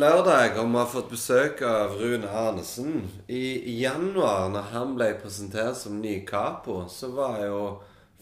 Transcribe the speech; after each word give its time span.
Lørdag, 0.00 0.54
og 0.56 0.68
vi 0.70 0.78
har 0.78 0.86
fått 0.88 1.10
besøk 1.12 1.58
av 1.66 1.98
Rune 1.98 2.28
Arnesen. 2.32 3.02
I 3.28 3.74
januar, 3.82 4.46
når 4.48 4.70
han 4.70 4.94
ble 4.96 5.10
presentert 5.20 5.76
som 5.76 5.98
ny 6.00 6.14
capo, 6.24 6.86
så 6.88 7.10
var 7.12 7.42
jo 7.44 7.58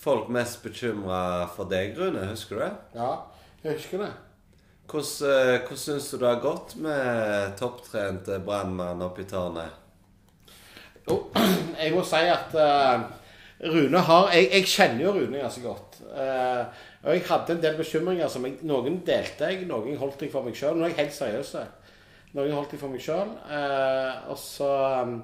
folk 0.00 0.26
mest 0.34 0.64
bekymra 0.64 1.46
for 1.54 1.70
deg, 1.70 1.92
Rune. 1.94 2.24
Husker 2.32 2.58
du 2.58 2.62
det? 2.64 2.72
Ja, 2.98 3.12
jeg 3.62 3.76
husker 3.76 4.02
det. 4.02 4.10
Hvordan, 4.90 5.30
eh, 5.30 5.60
hvordan 5.60 5.82
syns 5.84 6.10
du 6.10 6.16
det 6.16 6.26
har 6.32 6.42
gått 6.42 6.74
med 6.82 7.54
topptrente 7.60 8.40
brannmann 8.42 9.04
i 9.04 9.28
tårnet? 9.30 10.50
Jo, 11.06 11.20
jeg 11.84 11.94
må 11.94 12.02
si 12.02 12.24
at 12.32 12.58
eh, 12.58 13.06
Rune 13.58 14.00
har 14.06 14.28
jeg, 14.30 14.50
jeg 14.52 14.66
kjenner 14.70 15.02
jo 15.02 15.14
Rune 15.16 15.40
ganske 15.42 15.64
godt. 15.64 15.98
Eh, 16.14 16.84
og 17.02 17.10
jeg 17.14 17.24
hadde 17.26 17.56
en 17.56 17.62
del 17.62 17.78
bekymringer 17.78 18.30
som 18.30 18.46
jeg, 18.46 18.60
noen 18.68 19.00
delte 19.06 19.50
jeg, 19.50 19.66
noen 19.66 19.98
holdt 19.98 20.22
jeg 20.22 20.30
for 20.30 20.46
meg 20.46 20.58
sjøl. 20.58 20.78
Jeg 20.86 20.98
helt 20.98 21.16
seriøs. 21.16 21.52
Noen 22.38 22.54
holdt 22.54 22.76
jeg 22.76 22.82
for 22.82 22.92
meg 22.92 23.02
sjøl. 23.02 23.34
og 24.30 24.38
så 24.38 24.70
um, 25.02 25.20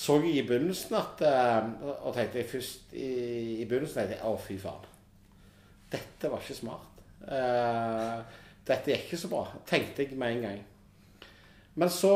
så 0.00 0.16
jeg 0.22 0.38
i 0.38 0.46
begynnelsen 0.48 0.94
at 0.96 1.22
Og 2.06 2.14
tenkte 2.14 2.38
jeg 2.40 2.48
først 2.48 2.94
i, 2.96 3.08
i 3.60 3.64
begynnelsen 3.68 4.00
tenkte 4.00 4.16
jeg, 4.16 4.24
Å, 4.24 4.38
fy 4.40 4.56
faen. 4.62 4.86
Dette 5.90 6.30
var 6.30 6.40
ikke 6.40 6.56
smart. 6.56 7.02
dette 8.66 8.94
gikk 8.94 9.08
ikke 9.10 9.18
så 9.18 9.28
bra, 9.28 9.42
tenkte 9.66 10.06
jeg 10.06 10.16
med 10.18 10.36
en 10.36 10.44
gang. 10.46 10.60
Men 11.74 11.90
så 11.90 12.14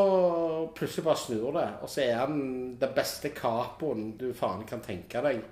plutselig 0.76 1.04
bare 1.04 1.20
snur 1.20 1.52
det, 1.54 1.68
og 1.82 1.90
så 1.90 2.02
er 2.02 2.16
han 2.24 2.40
den 2.80 2.94
beste 2.96 3.30
capoen 3.36 4.10
du 4.18 4.32
faen 4.34 4.64
kan 4.66 4.82
tenke 4.82 5.22
deg. 5.24 5.44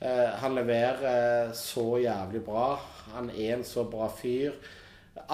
Eh, 0.00 0.28
han 0.42 0.54
leverer 0.54 1.52
så 1.56 1.98
jævlig 1.98 2.44
bra. 2.44 2.78
Han 3.14 3.30
er 3.30 3.56
en 3.56 3.64
så 3.64 3.84
bra 3.88 4.08
fyr. 4.12 4.54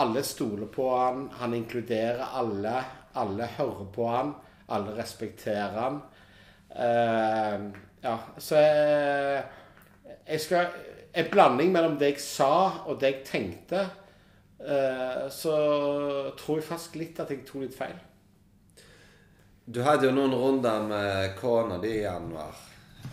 Alle 0.01 0.23
stoler 0.23 0.71
på 0.73 0.89
han. 0.97 1.27
Han 1.41 1.55
inkluderer 1.55 2.23
alle. 2.39 2.79
Alle 3.13 3.51
hører 3.59 3.91
på 3.93 4.09
han. 4.09 4.33
Alle 4.73 4.95
respekterer 4.97 5.77
han. 5.81 6.01
Eh, 6.71 7.67
ja, 8.05 8.17
så 8.39 8.57
jeg, 8.61 9.45
jeg 10.27 10.41
skal 10.41 10.67
En 11.15 11.29
blanding 11.31 11.69
mellom 11.71 11.93
det 11.95 12.09
jeg 12.09 12.23
sa 12.25 12.55
og 12.91 12.97
det 12.99 13.11
jeg 13.13 13.27
tenkte. 13.29 13.85
Uh, 14.65 15.27
så 15.29 15.55
tror 16.41 16.61
jeg 16.61 16.69
faktisk 16.69 16.97
litt 16.97 17.19
at 17.21 17.33
jeg 17.33 17.45
tok 17.45 17.67
litt 17.67 17.77
feil. 17.77 17.97
Du 19.65 19.81
hadde 19.85 20.09
jo 20.09 20.13
noen 20.13 20.35
runder 20.37 20.83
med 20.89 21.35
kona 21.39 21.79
di 21.81 21.99
i 21.99 22.05
januar. 22.05 22.57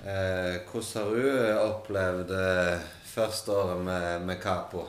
Eh, 0.02 0.62
hvordan 0.66 1.04
har 1.04 1.12
du 1.16 1.60
opplevd 1.62 2.32
eh, 2.34 2.86
første 3.06 3.54
året 3.54 3.84
med, 3.86 4.26
med 4.26 4.40
Capo? 4.42 4.88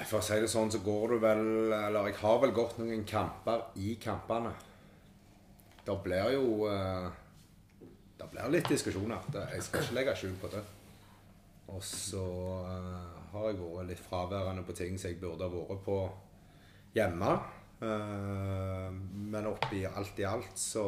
For 0.00 0.18
å 0.18 0.24
si 0.24 0.36
det 0.42 0.50
sånn, 0.52 0.70
så 0.72 0.80
går 0.84 1.12
du 1.12 1.16
vel 1.20 1.42
Eller 1.76 2.08
jeg 2.08 2.16
har 2.22 2.38
vel 2.40 2.54
gått 2.56 2.78
noen 2.80 3.02
kamper 3.08 3.66
i 3.80 3.94
kampene. 4.00 4.52
Det 5.84 5.96
blir 6.04 6.34
jo 6.36 6.68
eh, 6.68 7.08
Det 8.20 8.28
blir 8.32 8.52
litt 8.52 8.68
diskusjoner. 8.68 9.26
Jeg 9.54 9.64
skal 9.64 9.86
ikke 9.86 9.98
legge 9.98 10.16
skjul 10.22 10.36
på 10.40 10.52
det. 10.52 10.62
Og 11.70 11.82
så 11.86 12.26
har 13.32 13.46
jeg 13.50 13.60
vært 13.60 13.90
litt 13.90 14.02
fraværende 14.02 14.66
på 14.66 14.76
ting 14.76 14.98
som 14.98 15.10
jeg 15.10 15.20
burde 15.22 15.46
ha 15.46 15.54
vært 15.54 15.84
på 15.86 16.00
hjemme. 16.96 17.36
Uh, 17.80 18.90
men 19.32 19.48
oppi 19.48 19.86
alt 19.88 20.18
i 20.20 20.26
alt 20.28 20.58
så 20.60 20.84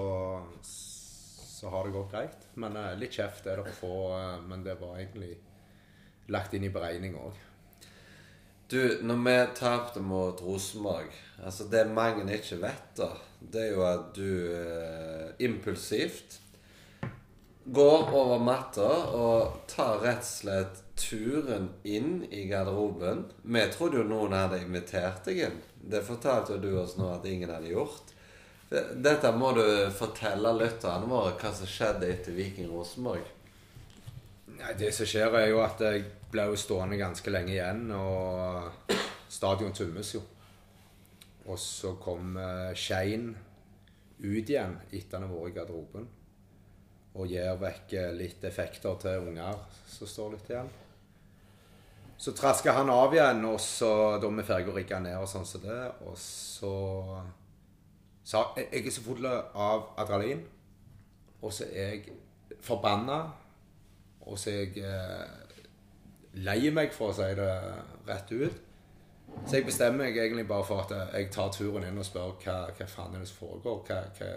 så 1.62 1.68
har 1.70 1.84
det 1.86 1.94
gått 1.94 2.10
greit. 2.10 2.46
Men 2.58 2.74
uh, 2.74 2.90
litt 2.98 3.14
kjeft 3.14 3.46
er 3.46 3.60
det 3.60 3.70
å 3.70 3.76
få. 3.76 3.94
Uh, 4.18 4.40
men 4.50 4.64
det 4.66 4.74
var 4.80 4.96
egentlig 4.98 5.36
lagt 6.34 6.56
inn 6.58 6.66
i 6.66 6.72
beregning 6.74 7.14
òg. 7.14 7.36
Du, 8.72 8.80
når 9.06 9.20
vi 9.26 9.34
tapte 9.58 10.00
mot 10.00 10.38
Rosenborg 10.40 11.10
altså 11.44 11.66
Det 11.68 11.82
mange 11.92 12.24
ikke 12.32 12.56
vet, 12.62 12.86
da, 12.96 13.10
det 13.52 13.66
er 13.66 13.74
jo 13.74 13.82
at 13.84 14.06
du 14.16 14.30
uh, 14.48 15.28
impulsivt 15.44 16.38
går 17.64 18.14
over 18.14 18.38
matta 18.42 18.88
og 19.14 19.66
tar 19.70 20.00
rett 20.02 20.24
og 20.24 20.28
slett 20.28 20.80
turen 20.98 21.68
inn 21.82 22.24
i 22.30 22.46
garderoben. 22.50 23.24
Vi 23.42 23.66
trodde 23.74 24.00
jo 24.00 24.06
noen 24.08 24.34
hadde 24.36 24.62
invitert 24.64 25.24
deg 25.28 25.44
inn. 25.46 25.60
Det 25.76 26.02
fortalte 26.06 26.56
jo 26.56 26.62
du 26.62 26.72
oss 26.80 26.96
nå 26.98 27.08
at 27.14 27.26
ingen 27.30 27.50
hadde 27.52 27.70
gjort. 27.72 28.12
Dette 28.72 29.30
må 29.36 29.52
du 29.52 29.64
fortelle 29.92 30.54
lytterne 30.56 31.08
våre 31.08 31.34
hva 31.36 31.52
som 31.54 31.68
skjedde 31.68 32.08
etter 32.08 32.36
Viking 32.36 32.70
Rosenborg. 32.72 33.24
Nei, 34.56 34.74
Det 34.78 34.92
som 34.94 35.08
skjer, 35.08 35.34
er 35.36 35.50
jo 35.50 35.60
at 35.64 35.80
jeg 35.80 36.06
ble 36.32 36.46
jo 36.48 36.58
stående 36.58 36.96
ganske 37.00 37.30
lenge 37.30 37.52
igjen, 37.52 37.90
og 37.92 38.94
stadion 39.28 39.74
tømmes 39.76 40.14
jo. 40.14 40.22
Og 41.50 41.58
så 41.58 41.96
kom 42.00 42.36
uh, 42.38 42.72
Skein 42.78 43.32
ut 44.22 44.48
igjen 44.48 44.78
etter 44.92 45.18
han 45.18 45.26
har 45.26 45.34
vært 45.34 45.50
i 45.50 45.56
garderoben. 45.58 46.10
Og 47.12 47.28
gir 47.28 47.58
vekk 47.60 47.92
eh, 47.98 48.14
litt 48.16 48.44
effekter 48.48 48.96
til 49.02 49.28
unger 49.28 49.60
som 49.90 50.08
står 50.08 50.32
litt 50.36 50.50
igjen. 50.52 50.70
Så 52.22 52.32
trasker 52.38 52.76
han 52.76 52.90
av 52.92 53.12
igjen, 53.14 53.44
og 53.48 53.58
så 53.60 53.92
da 54.22 54.28
vi 54.30 54.44
ferdige 54.46 54.70
å 54.70 54.76
rigge 54.76 55.00
ned 55.02 55.18
og 55.18 55.28
sånn 55.28 55.46
som 55.48 55.64
det. 55.64 55.80
Og 56.06 56.14
så 56.18 56.74
så 58.24 58.42
jeg 58.56 58.86
er 58.86 58.94
så 58.94 59.02
full 59.02 59.26
av 59.26 59.88
adrenalin. 59.98 60.42
Og 61.42 61.52
så 61.52 61.66
er 61.72 61.94
jeg 61.94 62.12
forbanna. 62.62 63.22
Og 64.20 64.38
så 64.38 64.50
er 64.50 64.60
jeg 64.60 64.84
eh, 64.86 65.56
lei 66.46 66.70
meg, 66.70 66.92
for 66.94 67.10
å 67.10 67.16
si 67.16 67.26
det 67.38 67.48
rett 68.06 68.30
ut. 68.32 68.60
Så 69.46 69.56
jeg 69.56 69.66
bestemmer 69.66 70.04
meg 70.04 70.18
egentlig 70.20 70.44
bare 70.46 70.64
for 70.66 70.84
at 70.84 71.16
jeg 71.16 71.30
tar 71.34 71.50
turen 71.54 71.86
inn 71.88 71.98
og 71.98 72.06
spør 72.06 72.36
hva, 72.44 72.56
hva 72.76 72.86
faen 72.86 73.16
er 73.16 73.24
det 73.24 73.30
som 73.30 73.40
foregår. 73.42 73.80
Hva, 73.88 74.00
hva, 74.18 74.30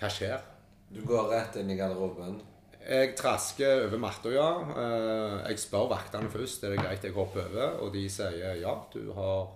hva, 0.00 0.10
skjer? 0.10 0.42
Du 0.92 1.00
går 1.08 1.30
rett 1.32 1.56
inn 1.56 1.70
i 1.72 1.76
garderoben? 1.78 2.40
Jeg 2.82 3.14
trasker 3.16 3.86
over 3.86 4.00
matta, 4.02 4.30
ja. 4.34 4.48
Eh, 4.76 5.36
jeg 5.52 5.62
spør 5.62 5.88
vaktene 5.92 6.28
først 6.32 6.64
er 6.66 6.74
det 6.74 6.82
greit 6.82 7.04
jeg 7.06 7.14
hopper 7.16 7.46
over, 7.46 7.76
og 7.84 7.92
de 7.94 8.02
sier 8.10 8.58
ja, 8.60 8.74
du 8.92 9.12
har, 9.16 9.52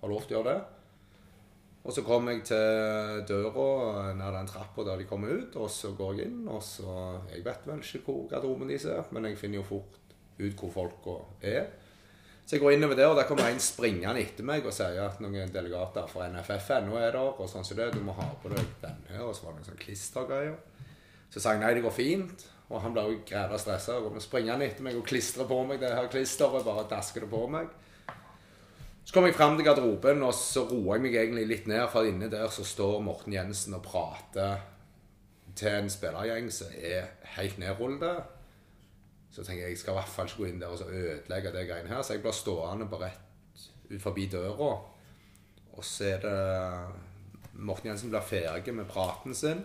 har 0.00 0.10
lov 0.10 0.24
til 0.24 0.38
å 0.38 0.40
gjøre 0.40 0.54
det. 0.54 0.60
Og 1.80 1.94
så 1.96 2.02
kommer 2.04 2.34
jeg 2.34 2.42
til 2.50 3.22
døra 3.28 4.10
nær 4.16 4.34
den 4.36 4.48
trappa 4.50 4.84
der 4.84 5.00
de 5.00 5.06
kommer 5.08 5.30
ut, 5.32 5.54
og 5.56 5.70
så 5.72 5.92
går 5.96 6.18
jeg 6.18 6.28
inn. 6.28 6.42
Og 6.50 6.60
så 6.64 6.96
Jeg 7.30 7.44
vet 7.44 7.68
vel 7.68 7.84
ikke 7.84 8.02
hvor 8.08 8.26
garderoben 8.32 8.68
de 8.68 8.80
ser, 8.80 9.06
men 9.14 9.30
jeg 9.30 9.38
finner 9.40 9.62
jo 9.62 9.68
fort 9.70 9.96
ut 10.40 10.60
hvor 10.60 10.74
folka 10.74 11.16
er. 11.46 11.70
Så 12.44 12.56
jeg 12.56 12.64
går 12.64 12.74
innover 12.74 12.98
der, 12.98 13.06
og 13.06 13.16
der 13.16 13.28
kommer 13.28 13.46
en 13.46 13.62
springende 13.62 14.18
etter 14.18 14.44
meg 14.44 14.64
og 14.66 14.74
sier 14.74 14.98
at 15.04 15.20
noen 15.22 15.52
delegater 15.54 16.08
fra 16.10 16.26
NFF 16.32 16.72
ennå 16.80 16.98
er 16.98 17.14
der. 17.14 17.30
og 17.30 17.48
sånn 17.48 17.64
som 17.64 17.78
det, 17.78 17.92
Du 17.94 18.00
må 18.02 18.12
ha 18.18 18.26
på 18.42 18.50
deg 18.50 18.74
denne. 18.82 19.22
Og 19.22 19.36
så 19.36 19.46
var 19.46 19.54
det 19.54 19.62
en 19.62 19.70
sånn 19.70 19.84
klistergreier. 19.84 20.58
Så 21.30 21.42
sa 21.42 21.54
jeg 21.54 21.62
nei, 21.62 21.74
det 21.76 21.84
går 21.84 21.94
fint. 21.94 22.46
Og 22.70 22.82
han 22.84 22.94
ble 22.94 23.04
jo 23.06 23.20
græda 23.26 23.58
stressa. 23.58 23.98
Springer 24.22 24.54
han 24.54 24.64
etter 24.66 24.86
meg 24.86 24.98
og 24.98 25.06
klistrer 25.06 25.48
på 25.48 25.58
meg 25.66 25.80
det 25.82 25.90
her 25.94 26.10
klisteret. 26.10 26.66
Bare 26.66 26.86
dasker 26.90 27.26
det 27.26 27.30
på 27.30 27.44
meg. 27.50 27.70
Så 29.04 29.14
kom 29.16 29.26
jeg 29.26 29.34
fram 29.34 29.56
til 29.58 29.66
garderoben, 29.66 30.20
og 30.22 30.34
så 30.36 30.62
roer 30.68 30.98
jeg 30.98 31.02
meg 31.02 31.16
egentlig 31.18 31.46
litt 31.50 31.70
ned. 31.70 31.86
For 31.90 32.06
inne 32.06 32.28
der 32.30 32.50
så 32.54 32.66
står 32.66 33.00
Morten 33.02 33.34
Jensen 33.34 33.74
og 33.74 33.82
prater 33.86 34.60
til 35.58 35.80
en 35.80 35.90
spillergjeng 35.90 36.50
som 36.54 36.70
er 36.78 37.08
helt 37.34 37.58
nedrullet. 37.58 38.36
Så 39.30 39.42
tenker 39.42 39.64
jeg 39.64 39.74
jeg 39.74 39.82
skal 39.82 39.94
i 39.94 39.98
hvert 39.98 40.14
fall 40.14 40.30
ikke 40.30 40.42
gå 40.42 40.46
inn 40.50 40.62
der 40.62 40.74
og 40.74 40.94
ødelegge 40.94 41.52
det 41.54 41.66
greiene 41.66 41.90
her. 41.90 42.04
Så 42.06 42.14
jeg 42.14 42.22
blir 42.22 42.38
stående 42.38 42.86
på 42.90 43.02
rett 43.02 43.66
ut 43.90 44.02
forbi 44.02 44.28
døra. 44.30 44.70
Og 45.74 45.86
så 45.86 46.12
er 46.14 46.22
det 46.22 47.58
Morten 47.58 47.90
Jensen 47.90 48.14
blir 48.14 48.26
ferdig 48.26 48.74
med 48.74 48.90
praten 48.90 49.34
sin. 49.34 49.64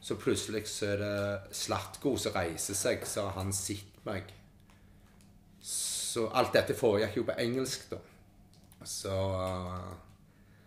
Så 0.00 0.14
plutselig 0.18 0.66
så 0.70 0.92
er 0.92 1.00
det 1.02 1.56
Slatko 1.58 2.14
som 2.20 2.36
reiser 2.36 2.76
seg, 2.78 3.02
så 3.06 3.28
han 3.34 3.50
sitter 3.52 4.04
meg. 4.06 4.30
Så 5.60 6.28
alt 6.32 6.54
dette 6.54 6.76
foregikk 6.78 7.18
jo 7.18 7.26
på 7.28 7.36
engelsk, 7.42 7.90
da. 7.90 7.98
Så, 8.86 9.14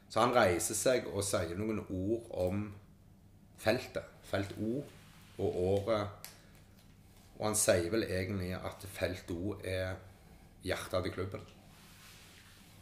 så, 0.09 0.19
han 0.19 0.35
reiser 0.35 0.75
seg 0.75 1.07
og 1.09 1.23
sier 1.25 1.55
noen 1.57 1.79
ord 1.87 2.27
om 2.45 2.65
feltet. 3.61 4.07
Felt 4.27 4.53
O 4.59 4.83
og 5.41 5.57
året. 5.63 6.29
Og 7.39 7.47
han 7.47 7.57
sier 7.57 7.89
vel 7.91 8.05
egentlig 8.05 8.51
at 8.55 8.85
felt 8.93 9.31
O 9.33 9.55
er 9.63 9.95
hjertet 10.63 11.07
til 11.07 11.15
klubben. 11.15 11.43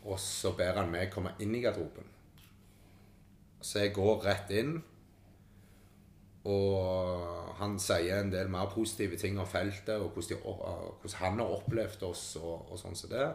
Og 0.04 0.20
så 0.20 0.52
ber 0.58 0.78
han 0.82 0.92
meg 0.92 1.12
komme 1.14 1.36
inn 1.40 1.56
i 1.56 1.64
garderoben. 1.64 2.06
Så 3.62 3.84
jeg 3.84 3.94
går 3.96 4.24
rett 4.26 4.52
inn. 4.56 4.80
Og 6.48 7.56
han 7.60 7.76
sier 7.84 8.22
en 8.22 8.32
del 8.32 8.48
mer 8.52 8.70
positive 8.72 9.18
ting 9.20 9.40
om 9.40 9.48
feltet 9.50 9.98
og 9.98 10.14
hvordan, 10.16 10.38
de, 10.38 10.54
hvordan 11.02 11.18
han 11.20 11.42
har 11.42 11.56
opplevd 11.58 12.06
oss 12.08 12.24
og, 12.40 12.70
og 12.72 12.80
sånn 12.80 12.96
som 12.96 13.12
det. 13.12 13.26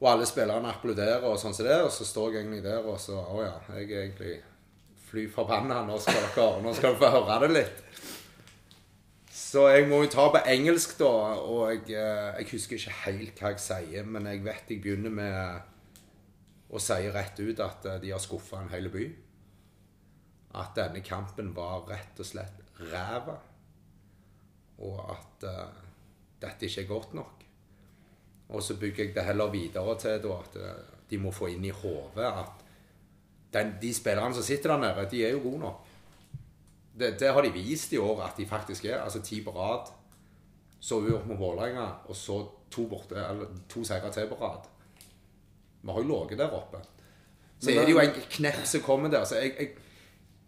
Og 0.00 0.08
alle 0.10 0.26
spillerne 0.26 0.72
applauderer 0.72 1.22
og 1.28 1.36
sånn 1.38 1.54
som 1.54 1.68
det, 1.68 1.76
og 1.84 1.92
så 1.94 2.06
står 2.08 2.32
jeg 2.32 2.42
egentlig 2.42 2.64
der 2.64 2.88
og 2.88 2.96
så 2.98 3.20
Å 3.20 3.36
ja, 3.44 3.52
jeg 3.76 3.90
er 3.90 4.06
egentlig 4.06 4.38
fly 5.12 5.28
forbanna. 5.30 5.82
Nå 5.86 5.98
skal 6.00 6.24
dere 6.24 6.48
Nå 6.64 6.72
skal 6.74 6.94
dere 6.94 7.02
få 7.02 7.12
høre 7.20 7.38
det 7.44 7.52
litt. 7.60 7.84
Så 9.32 9.66
jeg 9.68 9.84
må 9.90 10.00
jo 10.02 10.10
ta 10.12 10.24
på 10.32 10.40
engelsk, 10.48 10.96
da. 10.98 11.10
Og 11.44 11.66
jeg, 11.68 11.82
eh, 12.00 12.38
jeg 12.40 12.48
husker 12.54 12.78
ikke 12.78 12.96
helt 13.04 13.42
hva 13.42 13.52
jeg 13.52 13.60
sier, 13.60 14.08
men 14.08 14.26
jeg 14.30 14.40
vet 14.46 14.72
jeg 14.72 14.80
begynner 14.80 15.12
med 15.12 16.72
å 16.72 16.80
si 16.80 17.10
rett 17.12 17.36
ut 17.36 17.60
at 17.60 17.88
eh, 17.90 18.00
de 18.00 18.14
har 18.14 18.22
skuffa 18.22 18.62
en 18.62 18.72
hel 18.72 18.88
by. 18.92 19.10
At 20.58 20.74
denne 20.76 21.00
kampen 21.04 21.54
var 21.56 21.86
rett 21.88 22.18
og 22.20 22.28
slett 22.28 22.80
ræva. 22.92 23.38
Og 24.82 24.98
at 25.14 25.46
uh, 25.48 25.82
dette 26.42 26.66
ikke 26.66 26.82
er 26.84 26.90
godt 26.90 27.14
nok. 27.14 27.44
Og 28.52 28.62
så 28.62 28.76
bygger 28.76 29.04
jeg 29.04 29.14
det 29.14 29.24
heller 29.24 29.52
videre 29.52 29.94
til 30.00 30.18
da, 30.20 30.34
at 30.42 30.56
eh, 30.60 30.80
de 31.10 31.18
må 31.20 31.30
få 31.32 31.48
inn 31.54 31.64
i 31.64 31.72
hodet 31.72 32.26
at 32.26 32.62
den, 33.52 33.74
de 33.80 33.92
spillerne 33.94 34.34
som 34.34 34.44
sitter 34.44 34.74
der 34.74 34.82
nede, 34.82 35.06
de 35.10 35.24
er 35.24 35.32
jo 35.32 35.42
gode 35.44 35.58
nok. 35.62 35.86
Det, 36.98 37.14
det 37.20 37.32
har 37.32 37.44
de 37.44 37.52
vist 37.52 37.92
i 37.92 38.00
år 38.00 38.22
at 38.26 38.36
de 38.36 38.46
faktisk 38.46 38.84
er. 38.84 39.00
Altså 39.00 39.22
ti 39.22 39.42
på 39.44 39.52
rad. 39.56 39.92
Så 40.80 40.98
uavgjort 40.98 41.26
mot 41.26 41.38
Vålerenga, 41.38 41.86
og 42.08 42.16
så 42.16 42.40
to, 42.70 42.86
borte, 42.90 43.14
eller 43.14 43.46
to 43.68 43.84
seire 43.84 44.10
til 44.12 44.28
på 44.28 44.34
rad. 44.40 44.66
Vi 45.82 45.90
har 45.90 46.02
jo 46.02 46.08
ligget 46.08 46.38
der 46.38 46.50
oppe. 46.50 46.80
Så 47.60 47.70
er 47.70 47.84
det 47.86 47.92
jo 47.92 48.00
en 48.00 48.16
knepp 48.30 48.64
som 48.66 48.80
kommer 48.80 49.10
der. 49.10 49.24
Så 49.24 49.38
jeg, 49.38 49.54
jeg 49.58 49.68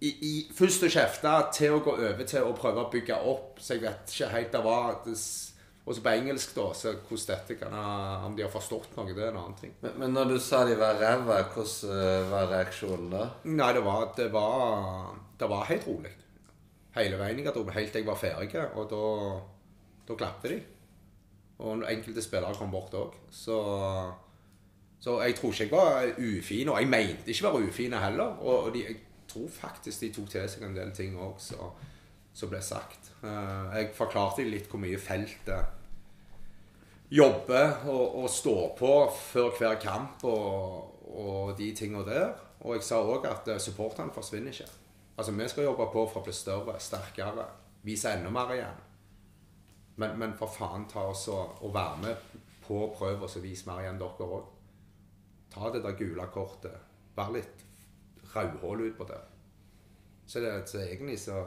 i, 0.04 0.10
i, 0.28 0.32
først 0.54 0.84
å 0.86 0.90
kjefte 0.92 1.32
til 1.56 1.74
å 1.76 1.80
gå 1.84 1.94
over 1.96 2.26
til 2.28 2.44
å 2.46 2.52
prøve 2.58 2.82
å 2.84 2.90
bygge 2.92 3.16
opp, 3.30 3.58
så 3.62 3.76
jeg 3.76 3.84
vet 3.86 4.12
ikke 4.14 4.30
helt 4.34 4.52
det 4.56 4.62
var 4.66 4.96
det, 5.06 5.16
s- 5.18 5.50
Og 5.86 5.92
så 5.96 6.00
på 6.00 6.12
engelsk, 6.16 6.54
da, 6.56 6.64
så 6.72 6.94
hvordan 6.96 7.26
dette 7.28 7.54
kan 7.60 7.72
ha 7.76 7.88
Om 8.24 8.36
de 8.36 8.42
har 8.46 8.50
forstått 8.52 8.94
noe, 8.96 9.10
det 9.12 9.20
er 9.20 9.32
en 9.34 9.40
annen 9.42 9.56
ting. 9.58 9.74
Men, 9.82 9.92
men 10.00 10.14
når 10.16 10.30
du 10.32 10.38
sa 10.40 10.62
de 10.64 10.76
var 10.80 10.96
ræva, 10.96 11.42
hvordan 11.52 11.98
eh, 11.98 12.30
var 12.30 12.46
reaksjonen 12.54 13.10
da? 13.12 13.24
Nei, 13.44 13.72
det 13.76 13.82
var, 13.84 14.06
det 14.16 14.28
var, 14.32 15.10
det 15.42 15.48
var 15.52 15.66
helt 15.68 15.86
rolig. 15.90 16.12
Hele 16.96 17.18
veien 17.20 17.38
i 17.42 17.44
garderoben, 17.44 17.74
helt 17.76 17.92
til 17.92 18.00
jeg 18.00 18.08
var 18.08 18.16
ferdig. 18.16 18.64
Og 18.80 18.88
da, 18.94 19.02
da 20.08 20.16
klappet 20.22 20.54
de. 20.54 20.60
Og 21.64 21.84
enkelte 21.90 22.22
spillere 22.24 22.56
kom 22.58 22.72
bort 22.72 22.94
òg. 22.96 23.12
Så, 23.34 23.58
så 25.04 25.18
jeg 25.22 25.36
tror 25.36 25.52
ikke 25.52 25.64
jeg 25.66 25.72
var 25.74 26.08
ufin. 26.18 26.68
Og 26.72 26.80
jeg 26.80 26.88
mente 26.96 27.28
ikke 27.34 27.50
å 27.50 27.52
være 27.58 27.68
ufin 27.68 27.96
heller. 28.00 28.38
Og 28.40 28.70
de, 28.74 28.86
jeg 28.88 28.96
tror 29.34 29.50
faktisk 29.50 30.00
de 30.00 30.12
tok 30.14 30.30
til 30.30 30.48
seg 30.50 30.62
en 30.66 30.76
del 30.76 30.92
ting 30.94 31.16
òg 31.18 31.40
som 32.34 32.50
ble 32.50 32.60
sagt. 32.62 33.12
Eh, 33.22 33.74
Jeg 33.78 33.90
forklarte 33.94 34.46
litt 34.46 34.70
hvor 34.70 34.82
mye 34.82 34.98
feltet 34.98 35.80
jobber 37.14 37.84
og, 37.90 38.16
og 38.22 38.30
står 38.30 38.72
på 38.78 38.92
før 39.14 39.52
hver 39.58 39.76
kamp 39.82 40.24
og, 40.24 41.04
og 41.14 41.58
de 41.58 41.72
tingene 41.76 42.06
der. 42.08 42.32
Og 42.64 42.78
jeg 42.78 42.86
sa 42.86 43.02
òg 43.02 43.28
at 43.28 43.48
eh, 43.52 43.60
supporterne 43.60 44.14
forsvinner 44.14 44.54
ikke. 44.54 44.70
Altså, 45.16 45.32
Vi 45.32 45.48
skal 45.48 45.68
jobbe 45.68 45.90
på 45.92 46.06
for 46.10 46.22
å 46.22 46.24
bli 46.24 46.34
større, 46.34 46.78
sterkere, 46.80 47.46
vise 47.84 48.10
enda 48.16 48.30
mer 48.34 48.54
igjen. 48.54 48.80
Men, 49.96 50.16
men 50.18 50.32
for 50.38 50.50
faen, 50.50 50.88
ta 50.90 51.04
oss 51.12 51.28
og, 51.30 51.60
og 51.62 51.74
være 51.74 52.00
med 52.02 52.16
på 52.64 52.80
å 52.88 53.12
og 53.12 53.36
vise 53.42 53.68
mer 53.68 53.84
igjen, 53.84 54.00
dere 54.00 54.26
òg. 54.26 54.48
Ta 55.54 55.70
det 55.70 55.84
der 55.84 55.94
gule 55.98 56.26
kortet. 56.34 56.80
Vær 57.14 57.30
litt 57.30 57.62
rødhål 58.36 58.86
utpå 58.90 59.06
der. 59.08 59.24
Så, 60.26 60.40
det, 60.40 60.68
så 60.68 60.78
egentlig 60.78 61.18
så, 61.20 61.42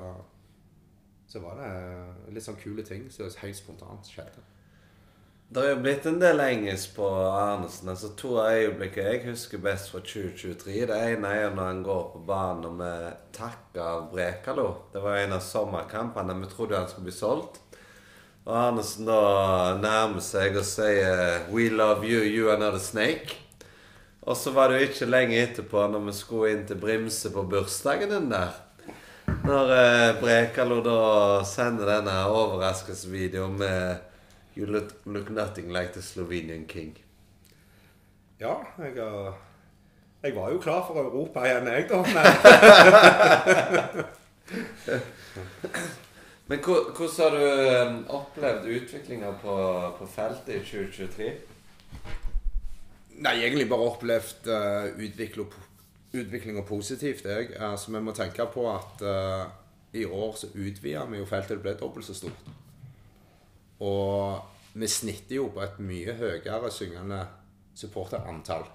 så 1.28 1.42
var 1.42 1.58
det 1.62 2.34
litt 2.36 2.46
sånn 2.46 2.60
kule 2.62 2.86
ting 2.86 3.08
som 3.12 3.32
høyst 3.42 3.64
spontant 3.64 4.10
skjedde. 4.10 4.44
Det 5.48 5.62
er 5.64 5.70
jo 5.72 5.80
blitt 5.80 6.06
en 6.10 6.18
del 6.20 6.42
engelsk 6.44 6.98
på 6.98 7.08
Arnesen. 7.08 7.88
altså 7.94 8.10
To 8.20 8.34
av 8.42 8.50
øyeblikkene 8.52 9.14
jeg 9.14 9.22
husker 9.30 9.62
best 9.64 9.94
fra 9.94 10.02
2023. 10.04 10.74
Det 10.90 10.98
ene 11.14 11.30
er 11.32 11.54
når 11.56 11.70
han 11.70 11.80
går 11.86 12.02
på 12.12 12.24
banen 12.28 12.66
og 12.68 12.82
vi 12.82 12.90
takker 13.38 14.10
Brekalo. 14.12 14.68
Det 14.92 15.04
var 15.06 15.22
en 15.22 15.38
av 15.38 15.46
sommerkampene. 15.46 16.36
Vi 16.42 16.52
trodde 16.52 16.76
han 16.76 16.92
skulle 16.92 17.08
bli 17.08 17.16
solgt. 17.16 17.62
Og 18.44 18.54
Arnesen 18.60 19.08
da 19.08 19.22
nærmer 19.80 20.20
seg 20.24 20.60
og 20.60 20.68
sier 20.68 21.48
'We 21.48 21.70
love 21.70 22.04
you, 22.04 22.28
you 22.28 22.52
are 22.52 22.60
not 22.60 22.76
a 22.76 22.84
snake'. 22.84 23.47
Og 24.28 24.36
så 24.38 24.52
var 24.52 24.70
det 24.70 24.80
jo 24.80 24.88
ikke 24.90 25.08
lenge 25.08 25.38
etterpå, 25.40 25.88
når 25.88 26.02
vi 26.10 26.14
skulle 26.18 26.52
inn 26.52 26.66
til 26.68 26.80
Brimse 26.82 27.32
på 27.32 27.46
bursdagen 27.48 28.12
din 28.12 28.30
der 28.32 28.52
Når 29.48 29.72
eh, 29.76 30.20
Brekalo 30.20 30.82
da 30.84 31.00
sender 31.48 31.88
denne 31.88 32.16
overraskelsesvideoen 32.28 33.56
med 33.60 34.04
You 34.58 34.66
look, 34.66 34.90
look 35.06 35.30
nothing 35.30 35.72
like 35.72 35.94
the 35.94 36.02
Slovenian 36.02 36.66
king. 36.66 36.98
Ja, 38.40 38.56
jeg, 38.80 38.96
jeg 40.24 40.36
var 40.36 40.50
jo 40.52 40.58
klar 40.60 40.82
for 40.88 40.98
Europa 40.98 41.46
igjen, 41.46 41.68
jeg, 41.68 41.90
da. 41.90 42.02
Men 42.08 42.18
Men 46.48 46.60
hvordan 46.64 47.10
har 47.18 47.30
du 47.36 47.44
eh, 47.44 47.96
opplevd 48.16 48.66
utviklinga 48.72 49.34
på, 49.42 49.56
på 50.00 50.06
feltet 50.08 50.54
i 50.56 50.60
2023? 50.64 51.32
Nei, 53.18 53.40
egentlig 53.42 53.66
bare 53.70 53.88
opplevd 53.88 54.50
uh, 54.52 54.92
utvikling, 55.02 55.54
utvikling 56.14 56.60
og 56.62 56.68
positivt. 56.70 57.26
Jeg. 57.26 57.56
Altså, 57.58 57.92
vi 57.96 58.02
må 58.04 58.14
tenke 58.14 58.46
på 58.54 58.68
at 58.70 59.02
uh, 59.02 59.48
i 59.98 60.06
år 60.06 60.38
så 60.38 60.52
utvida 60.54 61.06
vi 61.10 61.22
jo 61.22 61.26
feltet. 61.30 61.58
Det 61.58 61.66
ble 61.66 61.76
dobbelt 61.80 62.06
så 62.06 62.16
stort. 62.18 62.52
Og 63.82 64.78
vi 64.78 64.90
snitter 64.90 65.40
jo 65.40 65.50
på 65.54 65.64
et 65.66 65.78
mye 65.82 66.14
høyere 66.18 66.72
syngende 66.74 67.22
supporterantall. 67.78 68.68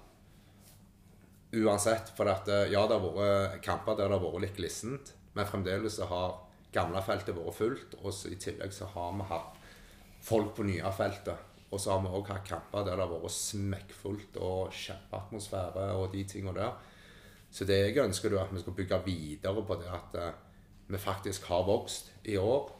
Uansett. 1.52 2.10
For 2.16 2.30
at, 2.32 2.48
eh, 2.48 2.70
ja, 2.72 2.86
det 2.88 2.98
har 2.98 3.02
vært 3.04 3.60
kamper 3.64 3.98
der 3.98 4.08
det 4.08 4.18
har 4.18 4.24
vært 4.24 4.44
litt 4.46 4.56
glissent, 4.56 5.12
men 5.36 5.48
fremdeles 5.48 5.98
så 5.98 6.08
har 6.10 6.38
gamlefeltet 6.72 7.36
vært 7.36 7.58
fullt. 7.58 7.96
Og 8.02 8.14
i 8.30 8.38
tillegg 8.40 8.72
så 8.74 8.88
har 8.94 9.12
vi 9.18 9.28
hatt 9.30 9.58
folk 10.22 10.54
på 10.56 10.66
nye 10.66 10.92
feltet. 10.96 11.51
Og 11.72 11.80
så 11.80 11.94
har 11.94 12.02
vi 12.04 12.12
òg 12.12 12.28
hatt 12.28 12.46
kamper 12.48 12.84
der 12.84 12.98
det 12.98 13.06
har 13.06 13.12
vært 13.12 13.32
smekkfullt 13.32 14.36
og 14.44 14.74
kjempeatmosfære 14.76 15.86
og 15.96 16.12
de 16.12 16.24
tingene 16.28 16.54
der. 16.58 16.74
Så 17.52 17.64
det 17.68 17.78
jeg 17.78 18.04
ønsker, 18.04 18.32
er 18.32 18.44
at 18.44 18.52
vi 18.52 18.60
skal 18.60 18.76
bygge 18.76 18.98
videre 19.06 19.64
på 19.64 19.76
det 19.80 19.88
at 19.92 20.18
eh, 20.20 20.34
vi 20.88 21.00
faktisk 21.00 21.48
har 21.48 21.64
vokst 21.68 22.12
i 22.24 22.36
år. 22.36 22.70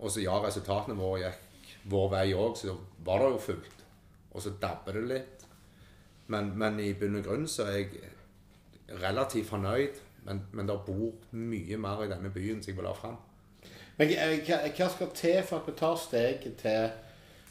Og 0.00 0.10
så 0.10 0.24
ja, 0.24 0.36
resultatene 0.40 0.96
våre 0.96 1.26
gikk 1.30 1.74
vår 1.90 2.08
vei 2.12 2.26
òg, 2.36 2.56
så 2.56 2.76
var 3.04 3.20
det 3.20 3.32
jo 3.34 3.42
fullt. 3.44 3.84
Og 4.32 4.44
så 4.44 4.52
dabber 4.62 4.96
det 4.96 5.08
litt. 5.08 5.44
Men, 6.30 6.52
men 6.58 6.78
i 6.80 6.92
bunn 6.94 7.18
og 7.18 7.26
grunn 7.26 7.48
så 7.48 7.66
er 7.68 7.78
jeg 7.80 8.12
relativt 9.02 9.48
fornøyd. 9.50 10.00
Men, 10.24 10.44
men 10.52 10.68
det 10.68 10.76
bor 10.86 11.12
mye 11.32 11.76
mer 11.80 12.04
i 12.04 12.10
denne 12.10 12.32
byen 12.32 12.60
som 12.60 12.72
jeg 12.72 12.78
vil 12.78 12.88
ha 12.88 12.96
fram. 12.96 13.16
Men 13.98 14.12
eh, 14.16 14.40
hva, 14.44 14.88
skal 14.88 15.12
til 15.16 15.40
for 15.44 15.60
at 15.60 15.68
vi 15.68 15.76
tar 15.76 15.96
steget 16.00 16.56
til 16.60 16.90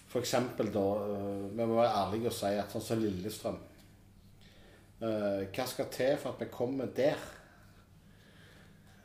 f.eks. 0.10 0.32
da 0.58 0.86
eh, 1.06 1.50
Vi 1.54 1.66
må 1.66 1.75
være 1.78 1.98
ærlige 2.04 2.32
og 2.32 2.36
si 2.36 2.54
at 2.58 2.74
sånn 2.74 2.86
som 2.86 3.04
Lillestrøm 3.04 3.60
eh, 5.06 5.44
Hva 5.54 5.68
skal 5.70 5.92
til 5.94 6.18
for 6.18 6.34
at 6.34 6.42
vi 6.44 6.50
kommer 6.54 6.89
der? 6.96 7.20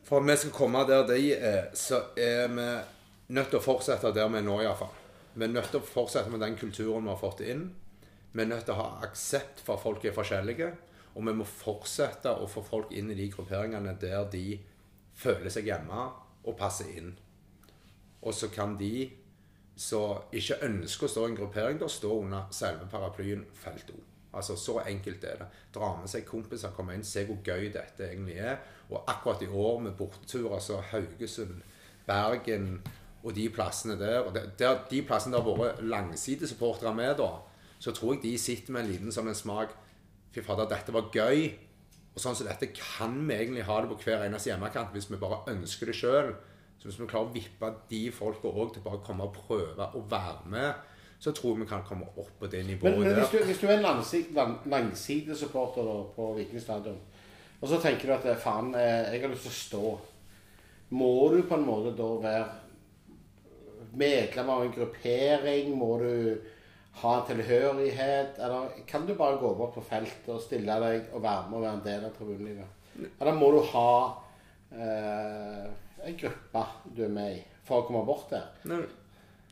For 0.04 0.20
at 0.20 0.28
vi 0.28 0.36
skal 0.40 0.56
komme 0.56 0.84
der 0.88 1.06
de 1.08 1.20
er, 1.34 1.70
så 1.76 2.02
er 2.16 2.50
vi 2.52 2.66
nødt 3.34 3.48
til 3.52 3.60
å 3.60 3.64
fortsette 3.64 4.12
der 4.12 4.28
vi 4.28 4.40
er 4.40 4.44
nå, 4.44 4.58
iallfall. 4.60 4.92
Vi 5.34 5.46
er 5.46 5.54
nødt 5.54 5.70
til 5.72 5.80
å 5.80 5.86
fortsette 5.88 6.30
med 6.30 6.44
den 6.44 6.58
kulturen 6.60 7.06
vi 7.06 7.10
har 7.10 7.20
fått 7.22 7.40
inn. 7.40 7.70
Vi 8.34 8.42
er 8.42 8.50
nødt 8.50 8.66
til 8.68 8.76
å 8.76 8.82
ha 8.82 9.06
aksept 9.06 9.62
for 9.64 9.78
at 9.78 9.82
folk 9.82 10.04
er 10.04 10.12
forskjellige. 10.14 10.68
Og 11.14 11.24
vi 11.24 11.34
må 11.38 11.46
fortsette 11.48 12.34
å 12.36 12.48
få 12.50 12.62
folk 12.66 12.92
inn 12.92 13.08
i 13.14 13.16
de 13.16 13.30
grupperingene 13.32 13.96
der 14.02 14.28
de 14.28 14.58
føler 15.16 15.48
seg 15.52 15.70
hjemme 15.70 16.08
og 16.44 16.56
passer 16.58 16.90
inn. 16.98 17.14
Og 18.20 18.36
så 18.36 18.50
kan 18.52 18.76
de 18.76 19.08
som 19.76 20.30
ikke 20.32 20.60
ønsker 20.68 21.06
å 21.06 21.10
stå 21.10 21.24
i 21.24 21.30
en 21.32 21.38
gruppering, 21.38 21.78
da 21.80 21.88
står 21.90 22.18
under 22.22 22.50
selve 22.54 22.86
paraplyen 22.90 23.44
felt 23.58 23.90
O. 23.90 24.00
Altså, 24.34 24.56
Så 24.56 24.80
enkelt 24.86 25.24
er 25.24 25.36
det. 25.38 25.46
Dra 25.74 25.96
med 26.00 26.10
seg 26.10 26.26
kompiser, 26.26 26.74
komme 26.74 26.94
inn, 26.94 27.04
se 27.04 27.24
hvor 27.26 27.38
gøy 27.44 27.70
dette 27.72 28.08
egentlig 28.08 28.36
er. 28.38 28.58
Og 28.90 29.04
akkurat 29.06 29.42
i 29.42 29.46
år 29.46 29.80
med 29.80 29.96
borteturer, 29.98 30.58
så 30.58 30.80
Haugesund, 30.90 31.62
Bergen 32.06 32.82
og 33.22 33.34
de 33.34 33.48
plassene 33.48 33.96
der 33.98 34.18
og 34.20 34.34
der, 34.34 34.80
De 34.90 35.02
plassene 35.02 35.36
der 35.36 35.42
har 35.42 35.58
vært 35.58 35.82
langsidesupportere 35.82 36.94
med, 36.94 37.16
da, 37.16 37.30
så 37.78 37.92
tror 37.92 38.14
jeg 38.14 38.22
de 38.22 38.38
sitter 38.38 38.72
med 38.72 38.84
en 38.84 38.90
liten 38.90 39.12
sånn 39.12 39.28
en 39.28 39.34
smak 39.34 39.72
Fy 40.34 40.42
fader, 40.42 40.66
dette 40.66 40.90
var 40.92 41.12
gøy. 41.14 41.52
Og 42.14 42.22
sånn 42.22 42.34
som 42.34 42.46
dette 42.48 42.72
kan 42.74 43.14
vi 43.28 43.36
egentlig 43.36 43.64
ha 43.68 43.76
det 43.80 43.90
på 43.92 44.00
hver 44.02 44.24
eneste 44.26 44.50
hjemmekant 44.50 44.90
hvis 44.94 45.06
vi 45.10 45.18
bare 45.20 45.44
ønsker 45.52 45.86
det 45.86 45.94
sjøl. 45.94 46.32
Så 46.78 46.88
hvis 46.88 46.98
vi 47.00 47.06
klarer 47.08 47.30
å 47.30 47.34
vippe 47.34 47.70
de 47.90 48.00
folka 48.12 48.50
òg 48.50 48.74
til 48.74 48.82
bare 48.84 48.98
å 49.00 49.04
komme 49.06 49.24
og 49.24 49.36
prøve 49.46 49.86
å 49.96 50.02
være 50.10 50.50
med, 50.52 50.74
så 51.24 51.32
tror 51.32 51.54
jeg 51.54 51.62
vi 51.62 51.68
kan 51.70 51.84
komme 51.88 52.04
opp 52.20 52.32
på 52.40 52.46
det 52.52 52.64
nivået 52.66 52.98
men 52.98 53.08
der. 53.08 53.20
hvis, 53.22 53.30
du, 53.32 53.44
hvis 53.48 53.60
du 53.62 53.66
er 53.68 53.78
en 53.78 53.86
langsi- 53.86 54.26
lang, 54.36 54.58
langsidesupporter 54.68 55.86
da, 55.88 55.94
på 56.16 56.26
Viking 56.36 56.60
stadion, 56.60 56.98
og 57.62 57.68
så 57.70 57.78
tenker 57.80 58.10
du 58.10 58.12
at 58.18 58.26
eh, 58.28 58.36
faen, 58.36 58.74
eh, 58.76 59.14
jeg 59.14 59.22
har 59.22 59.32
lyst 59.32 59.46
til 59.46 59.54
å 59.54 59.60
stå 59.60 59.92
Må 60.98 61.12
du 61.32 61.38
på 61.48 61.56
en 61.56 61.64
måte 61.64 61.94
da 61.96 62.08
være 62.20 62.44
medlem 63.96 64.50
av 64.52 64.64
en 64.66 64.74
gruppering? 64.74 65.70
Må 65.78 65.94
du 66.02 66.10
ha 67.00 67.14
en 67.20 67.26
tilhørighet? 67.30 68.36
Eller 68.38 68.68
kan 68.86 69.06
du 69.08 69.14
bare 69.18 69.38
gå 69.40 69.54
bort 69.56 69.74
på 69.78 69.82
feltet 69.88 70.28
og 70.34 70.42
stille 70.44 70.76
deg 70.84 71.08
og 71.14 71.22
være 71.24 71.48
med 71.48 71.58
og 71.58 71.64
være 71.64 71.78
en 71.78 71.86
del 71.86 72.04
av 72.10 72.12
tribunelivet? 72.18 73.08
Eller 73.20 73.38
må 73.38 73.48
du 73.54 73.60
ha 73.72 73.88
eh, 74.76 75.64
gruppe 76.12 76.66
du 76.96 77.04
er 77.04 77.08
med 77.08 77.36
i 77.36 77.40
for 77.64 77.82
å 77.82 77.86
komme 77.88 78.04
bort 78.04 78.30
der? 78.30 78.50
Nei, 78.68 78.82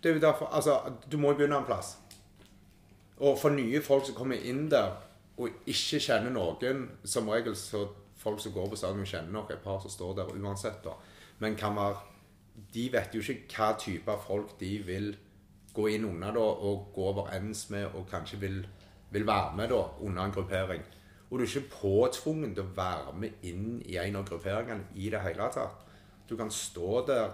Det 0.03 0.11
er 0.11 0.15
jo 0.15 0.21
derfor 0.21 0.47
Altså, 0.53 0.93
du 1.11 1.17
må 1.17 1.33
begynne 1.35 1.57
en 1.57 1.65
plass. 1.65 1.97
Og 3.19 3.39
for 3.39 3.51
nye 3.51 3.81
folk 3.81 4.07
som 4.07 4.15
kommer 4.15 4.37
inn 4.37 4.69
der, 4.71 4.93
og 5.39 5.49
ikke 5.67 6.01
kjenner 6.01 6.31
noen 6.31 6.89
Som 7.05 7.29
regel 7.29 7.57
så 7.57 7.87
folk 8.17 8.41
som 8.41 8.53
går 8.53 8.69
på 8.71 8.77
stadion, 8.77 9.07
kjenner 9.07 9.33
nok 9.33 9.51
et 9.51 9.63
par 9.63 9.81
som 9.81 9.91
står 9.91 10.15
der 10.15 10.35
uansett, 10.35 10.85
da. 10.85 10.91
Men 11.39 11.57
kan 11.57 11.77
være 11.77 11.97
De 12.73 12.89
vet 12.93 13.15
jo 13.15 13.21
ikke 13.21 13.57
hva 13.57 13.73
type 13.79 14.17
folk 14.27 14.59
de 14.61 14.79
vil 14.85 15.17
gå 15.75 15.87
inn 15.89 16.05
under 16.05 16.33
da, 16.33 16.41
og 16.41 16.93
gå 16.95 17.07
overens 17.09 17.71
med, 17.71 17.87
og 17.95 18.07
kanskje 18.11 18.41
vil, 18.41 18.67
vil 19.11 19.27
være 19.27 19.57
med 19.57 19.69
da, 19.69 19.81
under 20.01 20.25
en 20.25 20.33
gruppering. 20.33 20.83
Og 21.31 21.39
du 21.39 21.45
er 21.45 21.49
ikke 21.49 21.77
påtvungen 21.81 22.55
til 22.55 22.65
å 22.67 22.75
være 22.77 23.15
med 23.17 23.47
inn 23.49 23.81
i 23.89 23.97
en 23.97 24.19
av 24.21 24.29
grupperingene 24.29 24.85
i 24.95 25.09
det 25.11 25.23
hele 25.25 25.49
tatt. 25.55 25.87
Du 26.29 26.37
kan 26.39 26.51
stå 26.51 27.05
der 27.09 27.31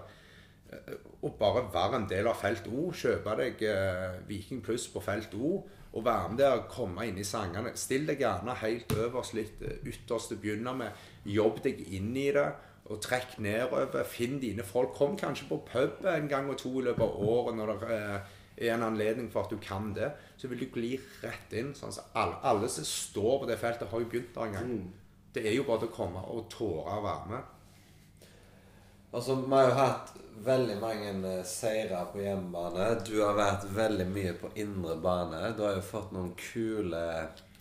eh, 0.71 0.95
og 1.21 1.35
bare 1.39 1.65
være 1.73 2.01
en 2.01 2.07
del 2.09 2.29
av 2.29 2.39
Felt 2.39 2.69
O. 2.71 2.89
Kjøpe 2.95 3.35
deg 3.39 3.61
eh, 3.67 4.21
Viking 4.29 4.63
Pluss 4.65 4.87
på 4.91 5.03
Felt 5.03 5.35
O. 5.35 5.59
Og 5.89 6.05
være 6.05 6.29
med 6.29 6.37
der, 6.37 6.65
komme 6.69 7.07
inn 7.09 7.17
i 7.17 7.25
sangene. 7.25 7.73
Still 7.77 8.05
deg 8.09 8.21
gjerne 8.21 8.53
helt 8.61 8.91
øverst, 8.93 9.33
litt 9.37 9.61
eh, 9.65 9.79
ytterst 9.89 10.31
til 10.31 10.37
å 10.37 10.41
begynne 10.43 10.75
med. 10.83 11.05
Jobb 11.25 11.63
deg 11.65 11.81
inn 11.87 12.11
i 12.17 12.29
det. 12.35 12.49
Og 12.89 13.01
trekk 13.05 13.37
nedover. 13.43 14.03
Finn 14.09 14.39
dine 14.41 14.65
folk. 14.65 14.93
Kom 14.97 15.17
kanskje 15.17 15.49
på 15.49 15.61
pub 15.67 16.05
en 16.09 16.29
gang 16.29 16.49
og 16.49 16.57
to 16.61 16.73
i 16.79 16.85
løpet 16.87 17.05
av 17.05 17.25
året 17.33 17.57
når 17.57 17.73
det 17.73 17.97
er 18.59 18.73
en 18.73 18.87
anledning 18.89 19.29
for 19.31 19.45
at 19.45 19.53
du 19.53 19.59
kan 19.61 19.91
det. 19.95 20.11
Så 20.37 20.49
vil 20.49 20.63
du 20.63 20.69
gli 20.73 20.95
rett 21.23 21.53
inn. 21.57 21.75
Sånn 21.77 21.93
at 21.93 22.17
alle, 22.17 22.39
alle 22.49 22.71
som 22.71 22.87
står 22.87 23.43
på 23.43 23.49
det 23.49 23.59
feltet, 23.61 23.89
har 23.91 24.03
jo 24.03 24.09
begynt 24.09 24.33
der 24.35 24.49
en 24.49 24.57
gang. 24.57 24.73
Det 25.33 25.45
er 25.45 25.53
jo 25.57 25.67
bare 25.67 25.89
å 25.89 25.93
komme 25.93 26.21
og 26.33 26.49
tåre 26.53 26.97
å 26.97 27.05
være 27.05 27.33
med. 27.33 27.55
Altså, 29.11 29.35
Vi 29.35 29.51
har 29.51 29.63
jo 29.67 29.73
hatt 29.73 30.11
veldig 30.45 30.75
mange 30.79 31.13
eh, 31.27 31.45
seire 31.45 32.03
på 32.13 32.21
hjemmebane. 32.21 32.91
Du 33.07 33.15
har 33.23 33.37
vært 33.37 33.65
veldig 33.73 34.05
mye 34.11 34.33
på 34.37 34.51
indre 34.61 34.97
bane. 35.01 35.39
Du 35.57 35.63
har 35.65 35.79
jo 35.79 35.85
fått 35.85 36.13
noen 36.13 36.35
kule 36.37 37.01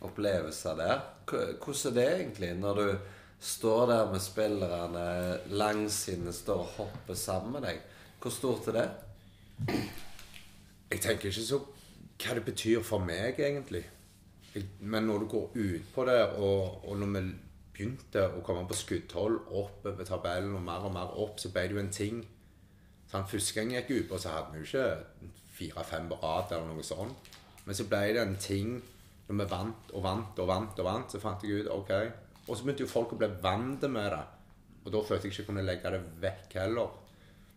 opplevelser 0.05 0.77
der. 0.79 1.01
Hvordan 1.29 1.89
er 1.89 1.97
det 1.97 2.07
egentlig 2.11 2.53
når 2.61 2.83
du 2.83 3.15
står 3.41 3.87
der 3.93 4.13
med 4.13 4.23
spillerne, 4.23 5.07
langsidene 5.49 6.33
står 6.37 6.63
og 6.67 6.77
hopper 6.77 7.17
sammen 7.17 7.57
med 7.57 7.69
deg? 7.71 7.81
Hvor 8.21 8.35
stort 8.35 8.69
er 8.69 8.79
det? 8.83 8.87
Jeg 10.93 11.01
tenker 11.01 11.33
ikke 11.33 11.49
så 11.49 11.63
hva 12.19 12.35
det 12.35 12.45
betyr 12.45 12.85
for 12.85 13.01
meg, 13.01 13.41
egentlig. 13.41 13.87
Men 14.81 15.09
når 15.09 15.25
du 15.25 15.27
går 15.33 15.51
ut 15.55 15.93
på 15.95 16.05
det, 16.09 16.23
og, 16.37 16.85
og 16.85 16.97
når 16.99 17.15
vi 17.15 17.29
begynte 17.79 18.25
å 18.35 18.43
komme 18.43 18.67
på 18.67 18.77
skuddhold 18.77 19.39
oppover 19.55 20.07
tabellen 20.07 20.57
og 20.59 20.65
mer 20.67 20.87
og 20.89 20.95
mer 20.95 21.15
opp, 21.23 21.39
så 21.39 21.53
ble 21.55 21.69
det 21.69 21.77
jo 21.77 21.83
en 21.83 21.95
ting. 21.95 22.23
Sånn, 23.09 23.29
første 23.31 23.55
gang 23.57 23.73
jeg 23.73 23.87
gikk 23.87 24.05
ut 24.05 24.09
på, 24.11 24.21
så 24.21 24.35
hadde 24.35 24.53
vi 24.53 24.65
jo 24.65 24.69
ikke 24.69 25.35
fire-fem 25.59 26.09
på 26.11 26.19
rad 26.23 26.55
eller 26.57 26.73
noe 26.73 26.87
sånt. 26.87 27.31
Men 27.65 27.77
så 27.79 27.87
ble 27.89 28.03
det 28.17 28.25
en 28.25 28.39
ting 28.41 28.79
når 29.29 29.39
vi 29.43 29.47
vant 29.53 29.93
og 29.93 30.03
vant 30.05 30.41
og 30.41 30.49
vant, 30.49 30.81
og 30.81 30.89
vant, 30.89 31.13
så 31.13 31.21
fant 31.23 31.45
jeg 31.45 31.63
ut 31.63 31.71
OK. 31.73 31.93
Og 32.49 32.57
så 32.57 32.65
begynte 32.65 32.85
jo 32.85 32.91
folk 32.91 33.13
å 33.15 33.21
bli 33.21 33.29
vant 33.43 33.85
med 33.93 34.11
det. 34.15 34.25
Og 34.85 34.93
da 34.95 35.03
følte 35.05 35.29
jeg 35.29 35.35
ikke 35.35 35.43
jeg 35.43 35.49
kunne 35.51 35.67
legge 35.67 35.93
det 35.93 36.03
vekk 36.23 36.59
heller. 36.63 36.97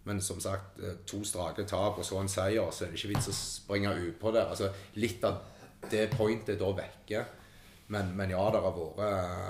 Men 0.03 0.21
som 0.21 0.39
sagt, 0.41 0.79
eh, 0.79 0.97
to 1.07 1.21
strake 1.23 1.63
tap 1.69 1.97
og 1.97 2.05
så 2.05 2.19
en 2.19 2.31
seier, 2.31 2.71
så 2.71 2.85
er 2.85 2.91
det 2.91 2.99
ikke 2.99 3.13
vits 3.13 3.29
å 3.31 3.35
springe 3.37 3.93
ut 3.93 4.19
på 4.19 4.33
det. 4.35 4.43
Altså, 4.43 4.71
litt 4.95 5.23
av 5.23 5.43
det 5.91 6.09
pointet 6.11 6.59
da 6.59 6.71
vekke. 6.75 7.25
Men, 7.91 8.13
men 8.15 8.31
ja, 8.31 8.43
det 8.53 8.61
har 8.63 8.75
vært, 8.75 8.99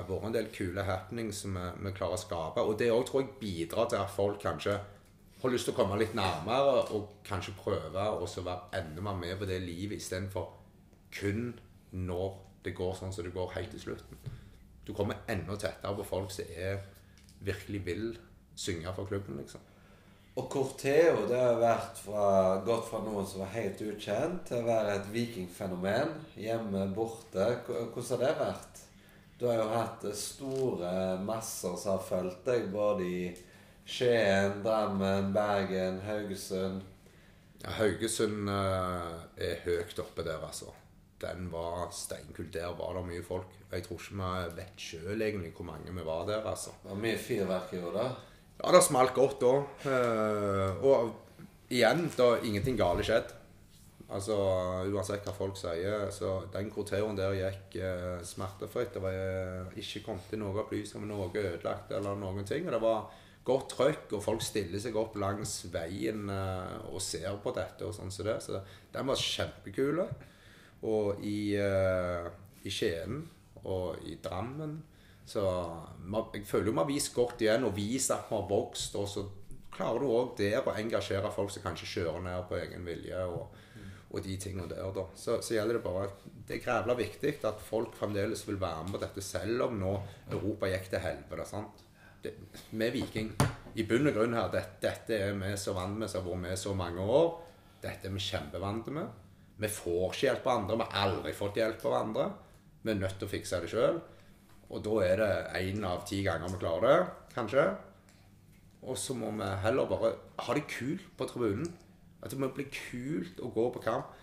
vært 0.08 0.26
en 0.26 0.34
del 0.34 0.48
kule 0.54 0.86
happenings 0.88 1.44
som 1.44 1.58
vi, 1.58 1.68
vi 1.86 1.94
klarer 1.98 2.18
å 2.18 2.22
skape. 2.22 2.64
Og 2.66 2.80
det 2.80 2.90
òg 2.94 3.06
tror 3.08 3.24
jeg 3.24 3.36
bidrar 3.42 3.90
til 3.92 4.02
at 4.02 4.16
folk 4.16 4.42
kanskje 4.42 4.80
har 5.42 5.54
lyst 5.54 5.68
til 5.68 5.74
å 5.74 5.78
komme 5.78 5.98
litt 5.98 6.14
nærmere 6.18 6.86
og 6.96 7.16
kanskje 7.26 7.56
prøve 7.58 8.08
å 8.14 8.26
være 8.46 8.82
enda 8.82 9.04
mer 9.06 9.18
med 9.18 9.40
på 9.40 9.50
det 9.50 9.60
livet 9.64 10.02
istedenfor 10.02 10.50
kun 11.14 11.52
når 11.98 12.38
det 12.66 12.76
går 12.78 12.94
sånn 12.98 13.14
som 13.14 13.26
det 13.26 13.34
går 13.34 13.54
helt 13.56 13.74
til 13.74 13.84
slutten. 13.88 14.22
Du 14.86 14.94
kommer 14.98 15.22
enda 15.30 15.58
tettere 15.58 15.98
på 15.98 16.06
folk 16.06 16.34
som 16.34 16.50
er, 16.58 16.82
virkelig 17.42 17.82
vil 17.86 18.06
synge 18.58 18.94
for 18.94 19.10
klubben, 19.10 19.38
liksom. 19.42 19.62
Og 20.40 20.46
Corteo 20.48 21.26
det 21.28 21.36
har 21.36 21.58
vært 21.60 21.98
fra, 22.06 22.26
gått 22.64 22.86
fra 22.88 23.02
noen 23.04 23.26
som 23.28 23.42
var 23.44 23.52
helt 23.52 23.82
ukjent, 23.84 24.46
til 24.48 24.62
å 24.62 24.68
være 24.70 24.94
et 24.96 25.10
vikingfenomen. 25.12 26.14
Hjemme, 26.40 26.86
borte. 26.96 27.50
Hvordan 27.68 28.14
har 28.14 28.22
det 28.24 28.38
vært? 28.40 28.82
Du 29.42 29.48
har 29.50 29.60
jo 29.60 29.68
hatt 29.74 30.06
eh, 30.08 30.16
store 30.16 30.94
masser 31.26 31.76
som 31.76 31.98
har 31.98 32.06
fulgt 32.08 32.46
deg, 32.48 32.70
både 32.72 33.04
i 33.04 33.22
Skien, 33.84 34.62
Drammen, 34.64 35.34
Bergen, 35.36 36.00
Haugesund. 36.06 36.86
Ja, 37.66 37.76
Haugesund 37.82 38.48
eh, 38.54 39.20
er 39.50 39.64
høyt 39.66 40.00
oppe 40.00 40.24
der, 40.24 40.40
altså. 40.48 40.72
Den 41.22 41.52
var 41.52 41.92
steinkul. 41.94 42.48
Der 42.54 42.72
var 42.78 42.96
det 42.98 43.08
mye 43.10 43.26
folk. 43.26 43.52
Jeg 43.72 43.84
tror 43.84 44.00
ikke 44.00 44.16
vi 44.22 44.62
vet 44.62 44.86
sjøl 44.88 45.28
egentlig 45.28 45.52
hvor 45.58 45.68
mange 45.68 45.92
vi 45.92 46.06
var 46.08 46.24
der, 46.30 46.48
altså. 46.48 46.72
Det 46.86 46.94
var 46.94 47.04
mye 47.04 47.20
fyrverkeri 47.20 47.96
da. 48.00 48.12
Ja, 48.62 48.72
det 48.76 48.84
smalt 48.86 49.16
godt 49.18 49.40
da. 49.42 49.54
Eh, 49.90 50.84
og 50.86 51.72
igjen, 51.74 52.06
da 52.14 52.36
ingenting 52.46 52.78
galt 52.78 53.02
skjedd. 53.08 53.32
Altså, 54.12 54.36
Uansett 54.92 55.26
hva 55.26 55.34
folk 55.34 55.58
sier. 55.58 56.06
Så 56.14 56.36
den 56.54 56.70
korteren 56.74 57.18
der 57.18 57.34
gikk 57.38 57.80
eh, 57.82 58.20
smertefritt. 58.28 58.94
Det 58.94 59.02
var 59.02 59.18
eh, 59.18 59.80
ikke 59.82 60.04
kommet 60.06 60.30
til 60.30 60.44
noe 60.44 60.62
opplysninger 60.66 61.08
om 61.08 61.10
noe 61.10 61.32
ødelagt 61.32 61.94
eller 61.96 62.20
noen 62.20 62.46
ting. 62.46 62.68
Og 62.68 62.76
det 62.76 62.84
var 62.84 63.10
godt 63.48 63.74
trøkk, 63.74 64.12
og 64.14 64.22
folk 64.22 64.44
stiller 64.46 64.82
seg 64.84 64.98
opp 65.00 65.16
langs 65.18 65.56
veien 65.74 66.30
eh, 66.30 66.78
og 66.92 67.02
ser 67.02 67.34
på 67.42 67.56
dette 67.58 67.88
og 67.88 67.96
sånn 67.98 68.14
som 68.14 68.30
det. 68.30 68.38
Så 68.46 68.62
den 68.94 69.10
var 69.10 69.26
kjempekule. 69.26 70.06
Og 70.86 71.26
i, 71.26 71.56
eh, 71.58 72.30
i 72.62 72.74
Skien 72.74 73.24
og 73.64 74.06
i 74.06 74.20
Drammen 74.22 74.80
så 75.26 75.44
jeg 76.34 76.46
føler 76.48 76.72
jo 76.72 76.74
vi 76.74 76.82
har 76.82 76.90
vist 76.90 77.14
godt 77.16 77.44
igjen 77.44 77.68
og 77.68 77.76
vist 77.76 78.12
at 78.12 78.28
vi 78.30 78.36
har 78.36 78.50
vokst. 78.50 78.96
Og 79.00 79.08
så 79.08 79.26
klarer 79.72 80.04
du 80.04 80.12
òg 80.12 80.34
der 80.40 80.66
å 80.66 80.76
engasjere 80.76 81.32
folk 81.34 81.54
som 81.54 81.64
kanskje 81.66 81.92
kjører 81.96 82.26
ned 82.26 82.48
på 82.50 82.60
egen 82.60 82.88
vilje. 82.88 83.26
og 83.26 83.60
og 84.12 84.24
de 84.26 84.34
tingene 84.36 84.68
der, 84.68 84.90
da. 84.92 85.06
Så, 85.16 85.38
så 85.44 85.56
gjelder 85.56 85.78
det 85.78 85.86
bare 85.86 86.10
det 86.48 86.58
er 86.58 86.64
grævla 86.66 86.98
viktig 87.00 87.38
at 87.48 87.62
folk 87.64 87.94
fremdeles 87.96 88.44
vil 88.48 88.60
være 88.60 88.84
med 88.84 88.98
på 88.98 89.00
dette, 89.06 89.24
selv 89.24 89.70
om 89.70 89.78
nå 89.80 89.94
Europa 90.34 90.68
gikk 90.68 90.90
til 90.92 91.04
helvete. 91.06 91.46
sant? 91.48 91.84
Det, 92.22 92.34
er 92.76 92.92
Viking. 92.94 93.32
I 93.80 93.86
bunn 93.88 94.10
og 94.12 94.18
grunn 94.18 94.36
her, 94.36 94.50
det, 94.52 94.66
dette 94.84 95.16
er 95.16 95.38
vi 95.40 95.54
så 95.58 95.74
vant 95.78 95.96
med, 95.98 96.12
som 96.12 96.26
har 96.26 96.34
vært 96.34 96.44
med 96.44 96.60
så 96.60 96.74
mange 96.76 97.06
år. 97.20 97.30
Dette 97.82 98.10
er 98.10 98.14
vi 98.14 98.26
kjempevante 98.26 98.94
med. 98.94 99.22
Vi 99.62 99.70
får 99.72 100.04
ikke 100.10 100.28
hjelp 100.28 100.50
av 100.50 100.58
andre. 100.58 100.78
Vi 100.82 100.90
har 100.90 101.08
aldri 101.08 101.34
fått 101.38 101.62
hjelp 101.62 101.86
av 101.88 101.98
andre. 102.02 102.28
Vi 102.82 102.92
er 102.92 103.00
nødt 103.00 103.18
til 103.22 103.30
å 103.30 103.32
fikse 103.32 103.62
det 103.64 103.72
sjøl. 103.72 104.02
Og 104.72 104.84
da 104.86 105.00
er 105.04 105.20
det 105.20 105.32
én 105.60 105.84
av 105.88 106.06
ti 106.08 106.22
ganger 106.24 106.54
vi 106.54 106.60
klarer 106.62 106.88
det, 106.88 107.08
kanskje. 107.36 107.66
Og 108.82 108.98
så 108.98 109.14
må 109.14 109.32
vi 109.36 109.50
heller 109.64 109.90
bare 109.90 110.14
ha 110.46 110.54
det 110.56 110.68
kult 110.72 111.04
på 111.18 111.28
tribunen. 111.30 111.68
At 112.22 112.32
det 112.32 112.40
må 112.40 112.52
bli 112.54 112.68
kult 112.72 113.42
å 113.42 113.52
gå 113.52 113.68
på 113.74 113.82
kamp. 113.84 114.14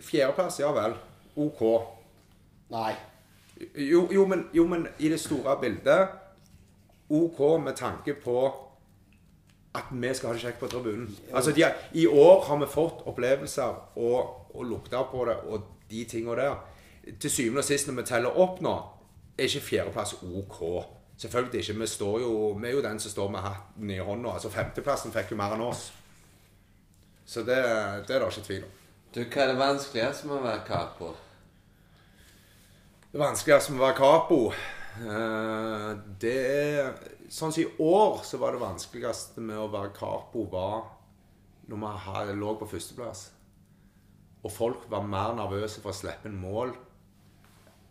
Fjerdeplass, 0.00 0.60
ja 0.60 0.70
vel. 0.76 0.94
OK. 1.40 1.62
Nei. 2.72 2.92
Jo, 3.74 4.06
jo, 4.12 4.26
men, 4.26 4.48
jo, 4.54 4.66
men 4.68 4.86
i 4.98 5.10
det 5.12 5.20
store 5.22 5.56
bildet 5.60 6.14
OK 7.14 7.40
med 7.62 7.76
tanke 7.78 8.16
på 8.18 8.38
at 9.74 9.90
vi 9.90 10.10
skal 10.14 10.30
ha 10.30 10.34
det 10.34 10.42
kjekt 10.42 10.60
på 10.62 10.70
tribunen. 10.70 11.08
Altså, 11.32 11.52
de, 11.52 11.66
I 11.98 12.06
år 12.06 12.44
har 12.46 12.58
vi 12.62 12.70
fått 12.70 13.02
opplevelser 13.10 13.98
og, 13.98 14.50
og 14.54 14.66
lukta 14.70 15.02
på 15.10 15.24
det 15.28 15.36
og 15.50 15.66
de 15.90 16.04
tinga 16.08 16.36
der. 16.38 16.58
Til 17.20 17.30
syvende 17.30 17.64
og 17.64 17.68
sist, 17.68 17.88
når 17.88 18.00
vi 18.00 18.06
teller 18.08 18.38
opp 18.40 18.62
nå, 18.64 18.74
er 19.38 19.48
ikke 19.48 19.66
fjerdeplass 19.68 20.14
OK. 20.22 20.60
Selvfølgelig 21.16 21.60
ikke. 21.60 21.80
Vi, 21.80 21.86
står 21.86 22.20
jo, 22.20 22.30
vi 22.60 22.68
er 22.68 22.72
jo 22.72 22.82
den 22.82 23.00
som 23.00 23.10
står 23.10 23.28
med 23.30 23.40
hatten 23.40 23.90
i 23.90 23.98
hånda. 23.98 24.32
Altså 24.34 24.50
Femteplassen 24.50 25.14
fikk 25.14 25.34
jo 25.34 25.38
mer 25.38 25.54
enn 25.54 25.66
oss. 25.66 25.88
Så 27.24 27.42
det, 27.46 27.58
det 28.08 28.16
er 28.16 28.24
det 28.24 28.30
ikke 28.30 28.46
tvil 28.48 28.64
om. 28.66 28.80
Du, 29.14 29.20
hva 29.22 29.44
er 29.44 29.52
det 29.52 29.60
vanskeligste 29.60 30.28
med 30.28 30.40
å 30.40 30.44
være 30.44 30.64
capo? 30.66 31.12
Det 33.12 33.20
vanskeligste 33.22 33.72
med 33.72 33.78
å 33.78 33.84
være 33.84 33.98
capo 34.00 34.38
eh, 34.50 35.90
Det 36.18 36.34
er 36.34 36.88
Sånn 37.30 37.54
som 37.54 37.62
i 37.62 37.68
år 37.82 38.24
så 38.26 38.38
var 38.42 38.54
det 38.54 38.62
vanskeligste 38.62 39.42
med 39.42 39.58
å 39.58 39.70
være 39.70 39.94
capo 39.94 40.44
var 40.50 40.82
når 41.70 42.26
vi 42.28 42.34
lå 42.36 42.50
på 42.60 42.68
førsteplass. 42.68 43.22
Og 44.44 44.52
folk 44.52 44.84
var 44.92 45.06
mer 45.08 45.32
nervøse 45.38 45.80
for 45.80 45.94
å 45.94 45.96
slippe 45.96 46.28
en 46.28 46.36
mål 46.36 46.74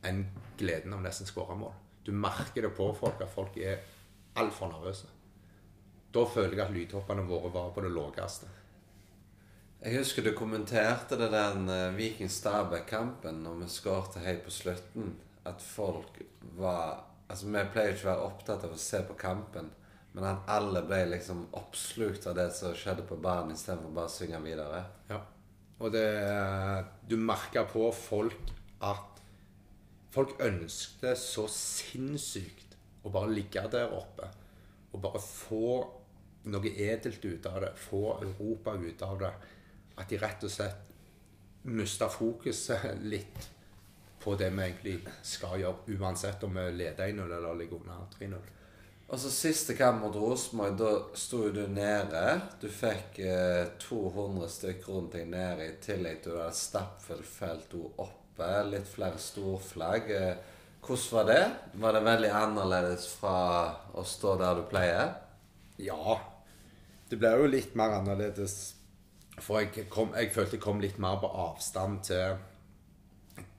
enn 0.05 0.21
gleden 0.57 0.93
av 0.93 1.03
nesten 1.03 1.29
skåra 1.29 1.55
mål. 1.55 1.73
Du 2.03 2.11
merker 2.11 2.65
det 2.65 2.73
på 2.77 2.89
folk 2.97 3.21
at 3.23 3.31
folk 3.31 3.57
er 3.57 3.83
altfor 4.39 4.71
nervøse. 4.73 5.07
Da 6.13 6.25
føler 6.29 6.57
jeg 6.57 6.65
at 6.65 6.75
lydtoppene 6.75 7.25
våre 7.27 7.51
var 7.53 7.71
på 7.73 7.83
det 7.85 7.93
laveste. 7.93 8.49
Jeg 9.83 9.99
husker 9.99 10.23
du 10.23 10.31
kommenterte 10.37 11.17
det 11.19 11.27
den 11.33 11.65
uh, 11.67 11.95
Viking 11.97 12.29
Stabæk-kampen 12.31 13.41
når 13.43 13.63
vi 13.63 13.71
skåret 13.71 14.21
helt 14.23 14.45
på 14.45 14.53
slutten. 14.53 15.15
At 15.45 15.61
folk 15.61 16.21
var 16.55 17.09
Altså, 17.33 17.47
vi 17.49 17.61
pleier 17.71 17.95
ikke 17.95 18.03
å 18.03 18.09
være 18.11 18.25
opptatt 18.27 18.65
av 18.67 18.73
å 18.75 18.77
se 18.77 18.99
på 19.07 19.15
kampen, 19.17 19.69
men 20.13 20.25
at 20.27 20.49
alle 20.53 20.83
ble 20.85 20.99
liksom 21.15 21.47
oppslukt 21.57 22.27
av 22.29 22.35
det 22.37 22.49
som 22.53 22.75
skjedde 22.77 23.05
på 23.09 23.15
banen, 23.17 23.55
istedenfor 23.55 23.95
bare 23.95 24.11
å 24.11 24.13
synge 24.13 24.41
videre. 24.43 24.83
Ja. 25.09 25.21
Og 25.79 25.95
det 25.95 26.03
Du 27.09 27.15
merker 27.17 27.65
på 27.71 27.87
folk 27.95 28.51
at 28.83 29.12
Folk 30.13 30.37
ønsket 30.45 31.17
så 31.17 31.47
sinnssykt 31.49 32.77
å 33.03 33.11
bare 33.13 33.33
ligge 33.33 33.63
der 33.73 33.93
oppe 33.97 34.29
og 34.93 35.01
bare 35.01 35.21
få 35.23 35.69
noe 36.53 36.73
edelt 36.85 37.23
ut 37.25 37.45
av 37.49 37.61
det. 37.63 37.71
Få 37.79 38.19
Europa 38.21 38.75
ut 38.77 39.01
av 39.01 39.19
det. 39.23 39.31
At 39.97 40.09
de 40.09 40.19
rett 40.21 40.45
og 40.45 40.53
slett 40.53 40.93
mista 41.63 42.09
fokuset 42.11 43.01
litt 43.01 43.49
på 44.23 44.35
det 44.39 44.49
vi 44.55 44.63
egentlig 44.63 44.97
skal 45.25 45.59
gjøre, 45.59 45.95
uansett 45.97 46.43
om 46.47 46.55
vi 46.55 46.65
leder 46.77 47.09
1-0 47.09 47.23
eller 47.25 47.57
ligger 47.59 47.81
under 47.81 48.05
3-0. 48.17 48.51
Og 49.13 49.19
så 49.19 49.29
siste 49.29 49.75
kamp 49.77 50.01
mot 50.01 50.15
Rosenborg, 50.15 50.77
da 50.79 50.91
sto 51.19 51.43
du 51.53 51.65
nede. 51.69 52.23
Du 52.61 52.69
fikk 52.71 53.19
eh, 53.21 53.73
200 53.83 54.47
stykker 54.49 54.95
rundt 54.95 55.17
deg 55.17 55.27
nede, 55.29 55.67
i 55.67 55.79
tillegg 55.83 56.23
til 56.23 56.39
at 56.41 56.57
stappfullt 56.57 57.27
felt 57.27 57.75
oppe. 58.33 58.69
Litt 58.69 58.87
flere 58.87 59.17
storflagg. 59.17 60.11
Eh, 60.11 60.35
hvordan 60.81 61.11
var 61.11 61.25
det? 61.25 61.51
Var 61.73 61.93
det 61.93 62.03
veldig 62.03 62.29
annerledes 62.29 63.07
fra 63.07 63.73
å 63.93 64.03
stå 64.03 64.37
der 64.37 64.55
du 64.55 64.63
pleier? 64.69 65.13
Ja. 65.77 66.19
Det 67.09 67.19
ble 67.19 67.35
jo 67.37 67.47
litt 67.47 67.75
mer 67.75 67.99
annerledes. 67.99 68.75
For 69.39 69.61
jeg, 69.61 69.87
kom, 69.89 70.13
jeg 70.13 70.31
følte 70.33 70.57
jeg 70.57 70.63
kom 70.63 70.81
litt 70.81 70.99
mer 71.01 71.17
på 71.21 71.29
avstand 71.29 72.03
til, 72.05 72.37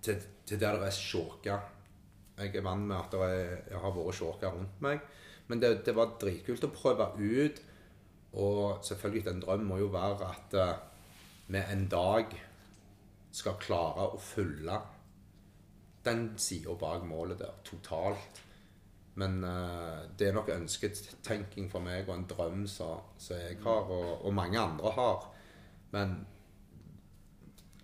til, 0.03 0.21
til 0.47 0.61
der 0.61 0.79
det 0.79 0.91
er 0.91 0.99
sjåka. 0.99 1.61
Jeg 2.39 2.55
er 2.55 2.67
vant 2.67 2.87
med 2.87 2.99
at 2.99 3.15
det 3.15 3.29
jeg 3.71 3.81
har 3.81 3.95
vært 3.95 4.19
sjåka 4.19 4.51
rundt 4.51 4.83
meg. 4.83 5.01
Men 5.49 5.61
det, 5.61 5.85
det, 5.87 5.95
var 5.95 6.17
dritkult 6.21 6.65
å 6.67 6.73
prøve 6.73 7.09
ut. 7.19 7.61
Og 8.35 8.83
selvfølgelig, 8.83 9.29
en 9.31 9.43
drøm 9.43 9.67
må 9.69 9.79
jo 9.79 9.93
være 9.95 10.29
at 10.29 10.57
vi 11.47 11.61
en 11.61 11.85
dag 11.91 12.33
skal 13.35 13.59
klare 13.61 14.09
å 14.15 14.21
følge 14.21 14.79
den 16.05 16.27
sida 16.41 16.75
bak 16.79 17.05
målet 17.09 17.41
der 17.41 17.57
totalt. 17.67 18.43
Men 19.21 19.45
uh, 19.47 20.05
det 20.19 20.29
er 20.29 20.37
nok 20.37 20.51
ønsketenking 20.55 21.69
for 21.71 21.85
meg 21.85 22.09
og 22.09 22.17
en 22.17 22.29
drøm 22.31 22.65
som 22.71 23.03
jeg 23.31 23.61
har, 23.63 23.91
og, 23.91 24.25
og, 24.25 24.33
mange 24.35 24.59
andre 24.59 24.91
har. 24.97 25.29
Men 25.95 26.17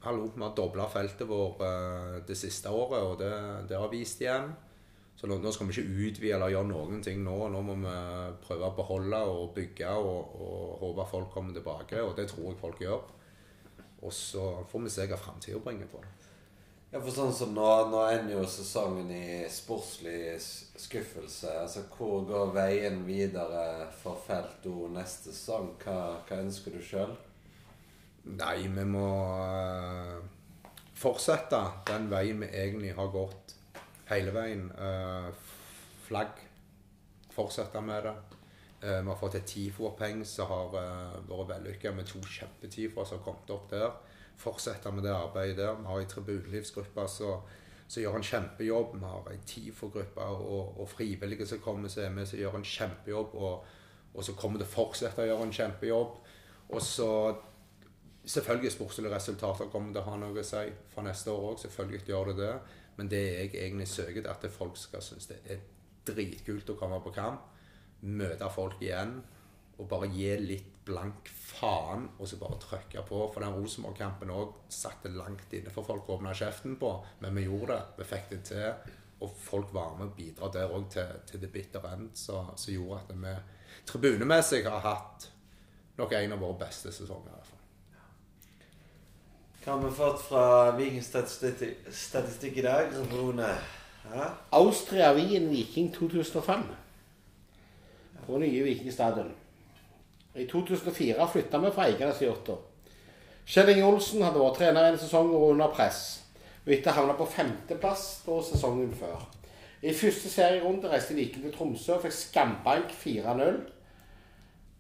hallo, 0.02 0.26
vi 0.35 0.42
har 0.42 0.57
dobla 0.59 0.88
feltet 0.90 1.28
vårt 1.30 1.62
uh, 1.62 2.19
det 2.26 2.38
siste 2.38 2.73
året, 2.75 3.04
og 3.04 3.23
det, 3.23 3.30
det 3.71 3.78
har 3.78 3.92
vist 3.92 4.23
igjen. 4.25 4.50
Så 5.21 5.28
nå, 5.28 5.37
nå, 5.37 5.52
skal 5.52 5.69
vi 5.69 5.76
ikke 5.76 6.07
utvide 6.09 6.35
eller 6.35 6.54
gjøre 6.54 6.71
noen 6.71 7.02
ting 7.04 7.21
nå. 7.21 7.37
Nå 7.52 7.61
må 7.61 7.75
vi 7.83 7.97
prøve 8.40 8.71
å 8.71 8.76
beholde 8.76 9.19
og 9.28 9.50
bygge 9.52 9.90
og, 10.00 10.30
og 10.40 10.78
håpe 10.80 11.04
folk 11.11 11.35
kommer 11.35 11.52
tilbake. 11.52 12.00
Og 12.00 12.14
det 12.16 12.25
tror 12.30 12.47
jeg 12.49 12.61
folk 12.62 12.80
gjør. 12.80 13.02
Og 14.00 14.12
så 14.16 14.64
får 14.71 14.87
vi 14.87 14.92
se 14.95 15.07
hva 15.11 15.19
framtida 15.21 15.61
bringer 15.62 15.88
på 15.90 16.00
det. 16.02 16.16
Ja, 16.90 16.99
for 16.99 17.14
sånn 17.14 17.35
som 17.37 17.52
nå, 17.54 17.66
nå 17.92 18.00
ender 18.11 18.35
jo 18.35 18.47
sesongen 18.50 19.12
i 19.14 19.45
sportslig 19.52 20.40
skuffelse. 20.42 21.52
Altså, 21.62 21.85
Hvor 21.95 22.25
går 22.26 22.50
veien 22.57 23.04
videre 23.07 23.87
for 24.00 24.19
Felto 24.26 24.88
neste 24.90 25.30
sesong? 25.30 25.76
Hva, 25.85 26.00
hva 26.26 26.40
ønsker 26.42 26.75
du 26.75 26.80
sjøl? 26.83 27.14
Nei, 28.26 28.57
vi 28.66 28.88
må 28.90 29.07
uh, 29.38 30.19
fortsette 30.99 31.62
den 31.92 32.11
veien 32.11 32.42
vi 32.42 32.50
egentlig 32.50 32.92
har 32.99 33.14
gått 33.14 33.54
hele 34.11 34.35
veien. 34.35 34.66
Uh, 34.75 35.30
flagg. 36.09 36.42
Fortsette 37.31 37.87
med 37.87 38.09
det. 38.09 38.16
Uh, 38.81 39.01
vi 39.01 39.09
har 39.09 39.19
fått 39.21 39.37
et 39.37 39.49
TIFO-peng 39.49 40.23
som 40.25 40.49
har 40.49 40.77
uh, 40.77 41.16
vært 41.29 41.51
vellykka 41.51 41.93
med 41.93 42.09
to 42.09 42.23
kjempe-TIFO 42.25 43.05
som 43.05 43.19
har 43.19 43.25
kommet 43.27 43.53
opp 43.53 43.66
der. 43.73 43.90
Fortsetter 44.40 44.95
med 44.95 45.05
det 45.05 45.12
arbeidet 45.12 45.59
der. 45.61 45.75
Vi 45.77 45.90
har 45.90 46.01
ei 46.01 46.09
tribunelivsgruppe 46.09 47.05
som 47.12 48.01
gjør 48.01 48.16
en 48.16 48.25
kjempejobb. 48.25 48.97
Vi 48.97 49.05
har 49.05 49.29
ei 49.35 49.43
TIFO-gruppe 49.47 50.31
og, 50.33 50.81
og, 50.81 50.88
frivillige 50.88 51.47
som 51.47 51.61
kommer 51.61 51.93
som 51.93 52.07
er 52.07 52.16
med, 52.16 52.27
som 52.31 52.40
gjør 52.40 52.57
en 52.57 52.64
kjempejobb. 52.64 53.37
Og, 53.37 53.77
og 54.14 54.25
så 54.25 54.35
kommer 54.38 54.62
det 54.62 54.71
fortsette 54.71 55.23
å 55.23 55.29
gjøre 55.29 55.49
en 55.49 55.57
kjempejobb. 55.61 56.19
Og 56.71 56.83
så 56.83 57.12
Selvfølgelig 58.31 58.73
sportslige 58.73 59.14
resultater 59.14 59.71
kommer 59.73 59.95
til 59.95 60.03
å 60.03 60.11
ha 60.11 60.16
noe 60.21 60.43
å 60.43 60.45
si 60.45 60.61
for 60.93 61.03
neste 61.03 61.33
år 61.33 61.47
òg. 61.51 61.61
Selvfølgelig 61.62 62.03
gjør 62.07 62.29
det 62.29 62.35
det. 62.37 62.51
Men 62.99 63.09
det 63.09 63.21
jeg 63.25 63.49
egentlig 63.55 63.88
søker, 63.88 64.21
er 64.21 64.35
at 64.35 64.45
folk 64.53 64.77
skal 64.77 65.03
synes 65.03 65.27
det 65.31 65.38
er 65.49 65.62
dritkult 66.07 66.69
å 66.71 66.77
komme 66.77 67.01
på 67.01 67.14
kamp. 67.16 67.47
Møte 68.01 68.49
folk 68.53 68.81
igjen 68.83 69.19
og 69.81 69.89
bare 69.89 70.11
gi 70.13 70.29
litt 70.41 70.81
blank 70.85 71.29
faen 71.33 72.07
og 72.19 72.29
så 72.29 72.39
bare 72.41 72.59
trykke 72.61 73.05
på. 73.09 73.21
For 73.33 73.45
den 73.45 73.57
Rosenborg-kampen 73.57 74.33
òg 74.35 74.57
satte 74.73 75.13
langt 75.15 75.53
inne 75.57 75.73
for 75.73 75.87
folk 75.87 76.09
å 76.09 76.19
åpne 76.19 76.35
kjeften 76.37 76.77
på. 76.81 76.93
Men 77.25 77.37
vi 77.37 77.47
gjorde 77.47 77.77
det. 77.77 77.83
Vi 78.01 78.09
fikk 78.11 78.27
det 78.35 78.41
til. 78.51 78.97
Og 79.21 79.33
folk 79.37 79.73
var 79.77 79.97
med 79.99 80.11
og 80.11 80.17
bidra 80.17 80.49
der 80.53 80.73
òg 80.73 80.89
til, 80.93 81.09
til 81.29 81.43
the 81.43 81.49
bitter 81.53 81.85
end, 81.93 82.11
som 82.17 82.55
gjorde 82.57 83.03
at 83.03 83.17
vi 83.25 83.35
tribunemessig 83.89 84.65
har 84.65 84.85
hatt 84.85 85.31
nok 86.01 86.13
en 86.17 86.37
av 86.37 86.41
våre 86.41 86.57
beste 86.63 86.93
sesonger. 86.93 87.29
i 87.29 87.37
hvert 87.37 87.51
fall. 87.51 87.57
Hva 89.61 89.75
har 89.75 89.83
vi 89.85 89.91
fått 89.93 90.23
fra 90.25 90.45
Viking 90.79 91.05
statistikk, 91.05 92.57
i 92.57 92.65
dag, 92.65 92.95
Rune? 93.13 93.51
Ja? 94.09 94.31
Austria 94.57 95.13
Wien 95.13 95.51
Viking 95.53 95.93
2005. 95.93 96.65
På 98.31 98.38
nye 98.38 98.62
Vikingstadion. 98.62 99.33
I 100.35 100.47
2004 100.47 101.27
flytta 101.33 101.59
vi 101.59 101.71
fra 101.71 101.87
Eiganes 101.88 102.23
Yachter. 102.23 102.61
Kjell 103.51 103.81
Olsen 103.83 104.23
hadde 104.23 104.38
vært 104.38 104.61
trener 104.61 104.87
en 104.87 104.99
sesong 105.01 105.33
og 105.35 105.49
under 105.49 105.73
press. 105.75 106.21
Og 106.62 106.71
etter 106.77 106.95
havna 106.95 107.16
på 107.19 107.27
femteplass 107.27 108.05
på 108.23 108.37
sesongen 108.47 108.93
før. 108.95 109.25
I 109.83 109.97
første 109.97 110.31
serierunde 110.31 110.93
reiste 110.93 111.16
Viking 111.19 111.49
til 111.49 111.57
Tromsø 111.57 111.97
og 111.97 112.05
fikk 112.05 112.14
skambank 112.14 112.95
4-0. 113.01 113.59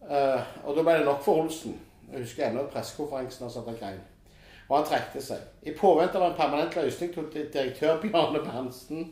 Uh, 0.04 0.14
eh, 0.14 0.54
og 0.62 0.78
da 0.78 0.86
ble 0.86 1.00
det 1.00 1.10
nok 1.10 1.26
for 1.26 1.42
Olsen. 1.42 1.74
Jeg 2.12 2.22
husker 2.22 2.46
ennå 2.46 2.68
pressekonferansen 2.70 3.48
han 3.48 3.54
satt 3.56 3.74
og 3.74 3.82
grein 3.82 4.00
og 4.70 4.76
han 4.76 4.86
trekte 4.86 5.20
seg. 5.22 5.42
I 5.66 5.74
påvente 5.74 6.18
av 6.18 6.28
en 6.28 6.36
permanent 6.38 6.76
løsning 6.78 7.10
tok 7.10 7.32
direktør 7.34 7.98
Bjarne 8.04 8.38
Berntsen 8.44 9.08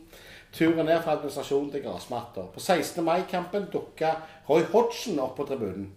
turen 0.55 0.85
ned 0.85 1.01
fra 1.03 1.15
administrasjonen 1.15 1.71
til 1.73 1.83
grasmatta. 1.83 2.47
På 2.53 2.59
16. 2.59 3.03
mai-kampen 3.05 3.67
dukka 3.73 4.15
Roy 4.49 4.65
Hodgson 4.71 5.19
opp 5.23 5.37
på 5.37 5.47
tribunen. 5.49 5.91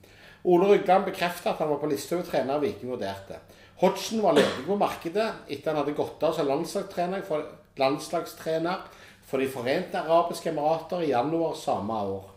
Ole 0.45 0.73
Rygland 0.73 1.07
bekreftet 1.07 1.53
at 1.53 1.63
han 1.63 1.71
var 1.71 1.79
på 1.79 1.91
lista 1.91 2.17
over 2.17 2.27
trenere 2.27 2.61
Viking 2.65 2.91
vurderte. 2.91 3.39
Hodgson 3.83 4.23
var 4.23 4.37
ledig 4.37 4.67
på 4.67 4.77
markedet 4.79 5.29
etter 5.49 5.71
han 5.71 5.81
hadde 5.83 5.97
gått 5.97 6.23
av 6.23 6.35
som 6.37 6.51
landslagstrener 6.51 7.25
for, 7.27 7.47
landslagstrener 7.79 8.85
for 9.27 9.41
De 9.41 9.49
forente 9.49 9.99
arabiske 9.99 10.51
emirater 10.51 11.03
i 11.03 11.13
januar 11.13 11.55
samme 11.57 11.95
år. 11.95 12.31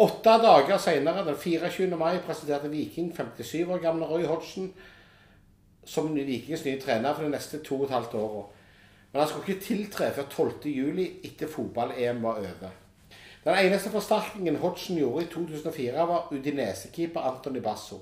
Åtte 0.00 0.36
dager 0.42 0.78
senere, 0.78 1.24
den 1.24 1.36
24. 1.36 1.96
mai, 1.96 2.18
presenterte 2.24 2.68
Viking 2.68 3.12
57 3.16 3.68
år 3.68 3.82
gamle 3.82 4.06
Roy 4.08 4.26
Hodgson 4.26 4.72
som 5.84 6.14
Vikings 6.14 6.64
nye 6.64 6.80
trener 6.80 7.14
for 7.14 7.24
de 7.24 7.32
neste 7.32 7.60
to 7.64 7.78
og 7.80 7.88
et 7.88 7.94
halvt 7.94 8.16
åra. 8.20 8.44
Men 9.12 9.20
han 9.20 9.28
skulle 9.28 9.48
ikke 9.48 9.66
tiltre 9.66 10.12
før 10.14 10.28
12.07. 10.30 11.00
etter 11.26 11.50
fotball-EM 11.50 12.22
var 12.22 12.38
over. 12.38 12.78
Den 13.44 13.56
eneste 13.56 13.90
forsterkningen 13.90 14.56
Hodgson 14.60 14.96
gjorde 14.96 15.24
i 15.24 15.28
2004, 15.32 16.06
var 16.06 16.28
Udinese-keeper 16.32 17.20
Antony 17.20 17.62
Basso. 17.64 17.98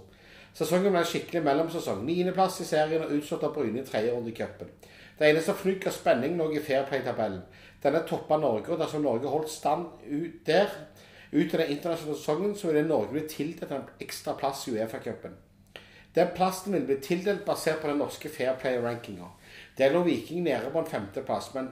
Sesongen 0.59 0.91
ble 0.91 1.05
en 1.05 1.07
skikkelig 1.07 1.45
mellomsesong. 1.47 2.03
Niendeplass 2.05 2.61
i 2.61 2.67
serien 2.67 3.05
og 3.05 3.13
utslått 3.15 3.45
av 3.47 3.55
Bryne 3.55 3.85
i 3.85 3.87
tredje 3.87 4.13
runde 4.15 4.33
i 4.33 4.35
cupen. 4.35 4.73
Det 5.19 5.29
eneste 5.29 5.55
fnugg 5.55 5.87
av 5.87 5.95
spenning 5.95 6.37
lå 6.39 6.49
i 6.53 6.63
Fairplay-tabellen. 6.63 7.45
Denne 7.83 8.03
toppa 8.07 8.37
Norge, 8.43 8.73
og 8.75 8.81
dersom 8.83 9.05
Norge 9.07 9.31
holdt 9.31 9.53
stand 9.53 9.87
ut 10.11 10.41
der 10.47 10.73
ut 11.33 11.51
til 11.51 11.61
den 11.61 11.71
internasjonale 11.77 12.19
sesongen, 12.19 12.57
så 12.57 12.73
ville 12.73 12.89
Norge 12.89 13.13
bli 13.13 13.27
tildelt 13.31 13.73
en 13.73 13.87
ekstra 14.01 14.35
plass 14.39 14.67
i 14.67 14.75
Uefa-cupen. 14.75 15.37
Den 16.15 16.35
plassen 16.35 16.73
vil 16.73 16.87
bli 16.89 16.97
tildelt 17.05 17.45
basert 17.47 17.83
på 17.83 17.91
den 17.91 18.01
norske 18.03 18.31
Fair 18.33 18.57
Play-rankinga. 19.79 19.99
nå 19.99 20.05
Viking 20.05 20.43
nede 20.43 20.71
på 20.73 20.79
en 20.79 20.87
femteplass, 20.87 21.55
men 21.55 21.69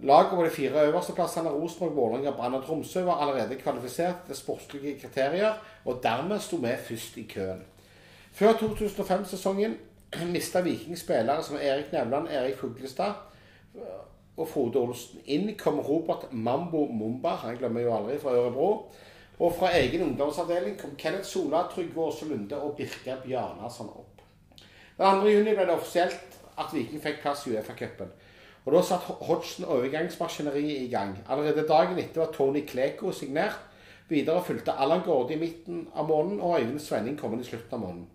laget 0.00 0.30
på 0.30 0.44
de 0.44 0.50
fire 0.50 0.86
øverste 0.86 1.12
plassene, 1.12 1.50
Rosenborg, 1.50 1.96
Vålerenga, 1.96 2.30
Brann 2.30 2.54
og 2.54 2.64
Tromsø, 2.64 3.02
var 3.02 3.14
allerede 3.14 3.54
kvalifisert 3.54 4.26
til 4.26 4.36
sportslige 4.36 5.00
kriterier, 5.00 5.52
og 5.84 6.00
dermed 6.02 6.38
sto 6.38 6.56
vi 6.56 6.76
først 6.88 7.16
i 7.16 7.22
køen. 7.34 7.62
Før 8.32 8.52
2005-sesongen 8.52 9.76
mista 10.32 10.60
Viking 10.60 10.98
spillere 10.98 11.42
som 11.42 11.56
Erik 11.56 11.92
Nevland, 11.92 12.28
Erik 12.28 12.56
Fuglestad 12.56 13.12
og 14.36 14.48
Frode 14.48 14.78
Olsen. 14.78 15.20
Inn 15.26 15.54
kom 15.58 15.80
Robert 15.80 16.32
Mambo 16.32 16.86
Mumba, 16.86 17.28
han 17.28 17.56
glemmer 17.56 17.80
jo 17.80 17.96
aldri, 17.96 18.18
fra 18.18 18.34
Ørebro. 18.34 18.92
Og 19.40 19.54
fra 19.56 19.70
egen 19.78 20.02
ungdomsavdeling 20.02 20.76
kom 20.80 20.90
Kenneth 20.98 21.24
Sola, 21.24 21.62
Trygve 21.74 22.04
Aase 22.04 22.28
Lunde 22.28 22.60
og 22.60 22.76
Birka 22.76 23.14
Bjarnason 23.24 23.88
opp. 23.88 24.20
Den 24.98 25.22
2. 25.22 25.28
juni 25.32 25.54
ble 25.56 25.64
det 25.64 25.76
offisielt 25.76 26.39
at 26.60 26.74
Viking 26.74 27.02
fikk 27.02 27.22
plass 27.22 27.46
i 27.46 27.54
Uefa-cupen. 27.56 28.12
Og 28.64 28.72
Da 28.74 28.82
satt 28.84 29.08
Hodgson 29.24 29.64
overgangsmaskineriet 29.64 30.84
i 30.84 30.88
gang. 30.92 31.16
Allerede 31.28 31.68
dagen 31.68 31.98
etter 31.98 32.20
var 32.20 32.32
Tony 32.32 32.60
Kleko 32.66 33.12
signert. 33.12 33.58
Videre 34.08 34.44
fulgte 34.44 34.72
Allan 34.72 35.02
Gaarde 35.06 35.34
i 35.34 35.38
midten 35.38 35.88
av 35.94 36.08
måneden, 36.08 36.40
og 36.40 36.60
Øyvind 36.60 36.80
Svenning 36.82 37.18
kom 37.18 37.32
inn 37.32 37.40
i 37.40 37.46
slutten 37.46 37.74
av 37.74 37.80
måneden. 37.80 38.08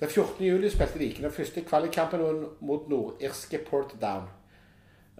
Den 0.00 0.08
14. 0.08 0.44
juli 0.46 0.70
spilte 0.70 0.98
Viking 0.98 1.24
den 1.24 1.32
første 1.32 1.62
kvalikkampen 1.66 2.20
mot 2.60 2.88
nordirske 2.88 3.58
Portadown. 3.58 4.28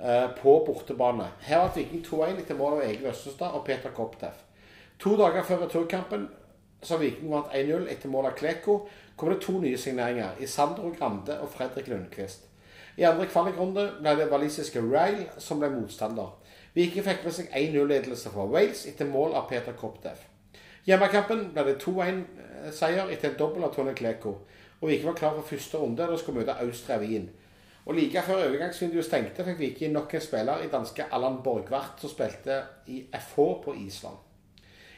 eh, 0.03 0.29
på 0.43 0.65
bortebane. 0.67 1.27
Her 1.41 1.59
var 1.59 1.73
Viking 1.75 2.05
2-1 2.07 2.39
etter 2.39 2.55
mål 2.55 2.73
av 2.73 2.85
Egil 2.87 3.07
Østenstad 3.11 3.55
og 3.55 3.65
Peter 3.65 3.91
Kopteff. 3.91 4.45
To 4.99 5.17
dager 5.17 5.43
før 5.43 5.65
returkampen, 5.65 6.29
som 6.83 7.01
Viking 7.01 7.31
vant 7.31 7.51
1-0 7.55 7.89
etter 7.91 8.09
mål 8.09 8.27
av 8.27 8.37
Kleko, 8.39 8.89
kom 9.17 9.33
det 9.33 9.41
to 9.43 9.59
nye 9.59 9.79
signeringer 9.79 10.39
i 10.41 10.47
Sandro 10.47 10.93
Grande 10.99 11.41
og 11.41 11.51
Fredrik 11.51 11.89
Lundqvist. 11.89 12.47
I 12.99 13.07
andre 13.07 13.29
kvalikrunde 13.31 13.85
ble 14.01 14.13
det 14.19 14.27
walisiske 14.31 14.81
Rail 14.83 15.29
som 15.39 15.61
ble 15.63 15.71
motstander. 15.71 16.33
Viking 16.75 17.05
fikk 17.07 17.23
med 17.23 17.35
seg 17.37 17.53
1-0-ledelse 17.55 18.33
fra 18.35 18.47
Wales 18.51 18.85
etter 18.91 19.07
mål 19.07 19.37
av 19.39 19.47
Peter 19.51 19.77
Kopteff. 19.79 20.25
Hjemmekampen 20.87 21.53
ble 21.55 21.65
det 21.69 21.77
2-1-seier 21.85 23.13
etter 23.15 23.31
en 23.31 23.39
dobbel 23.39 23.67
av 23.69 23.75
Tony 23.77 23.95
Kleko. 23.95 24.35
Og 24.81 24.91
Viking 24.91 25.13
var 25.13 25.19
klar 25.21 25.37
for 25.37 25.47
første 25.47 25.79
runde 25.79 26.03
da 26.03 26.11
de 26.11 26.19
skulle 26.19 26.43
møte 26.43 26.59
Austria 26.65 26.99
Wien. 26.99 27.29
Og 27.87 27.95
Like 27.95 28.23
før 28.27 28.43
overgangsvinduet 28.49 29.07
stengte, 29.07 29.47
fikk 29.47 29.63
Viking 29.63 29.95
nok 29.95 30.13
en 30.15 30.21
spiller 30.27 30.65
i 30.65 30.73
danske 30.73 31.07
Allan 31.15 31.39
Borgvart, 31.45 32.03
som 32.03 32.11
spilte 32.11 32.59
i 32.91 33.05
FH 33.15 33.47
på 33.65 33.75
Island. 33.79 34.19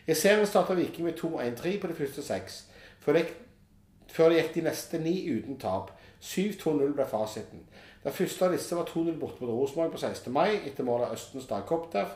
I 0.09 0.17
serien 0.17 0.49
starta 0.49 0.75
Viking 0.75 1.07
med 1.07 1.21
2-1-3 1.21 1.77
på 1.81 1.87
de 1.87 1.95
første 2.01 2.25
seks, 2.25 2.65
før 3.05 3.21
det 3.21 4.41
gikk 4.41 4.55
de 4.57 4.65
neste 4.67 4.99
ni 4.99 5.21
uten 5.31 5.61
tap. 5.61 5.93
7-2-0 6.21 6.91
ble 6.97 7.07
fasiten. 7.09 7.63
Den 8.05 8.13
første 8.17 8.47
av 8.47 8.55
disse 8.55 8.77
var 8.77 8.89
2-0 8.89 9.19
borte 9.21 9.45
mot 9.45 9.53
Rosenborg 9.53 9.93
på 9.93 10.01
16. 10.01 10.33
mai, 10.33 10.57
etter 10.65 10.87
mål 10.87 11.05
av 11.05 11.17
Østens 11.17 11.49
Dagkopter. 11.51 12.09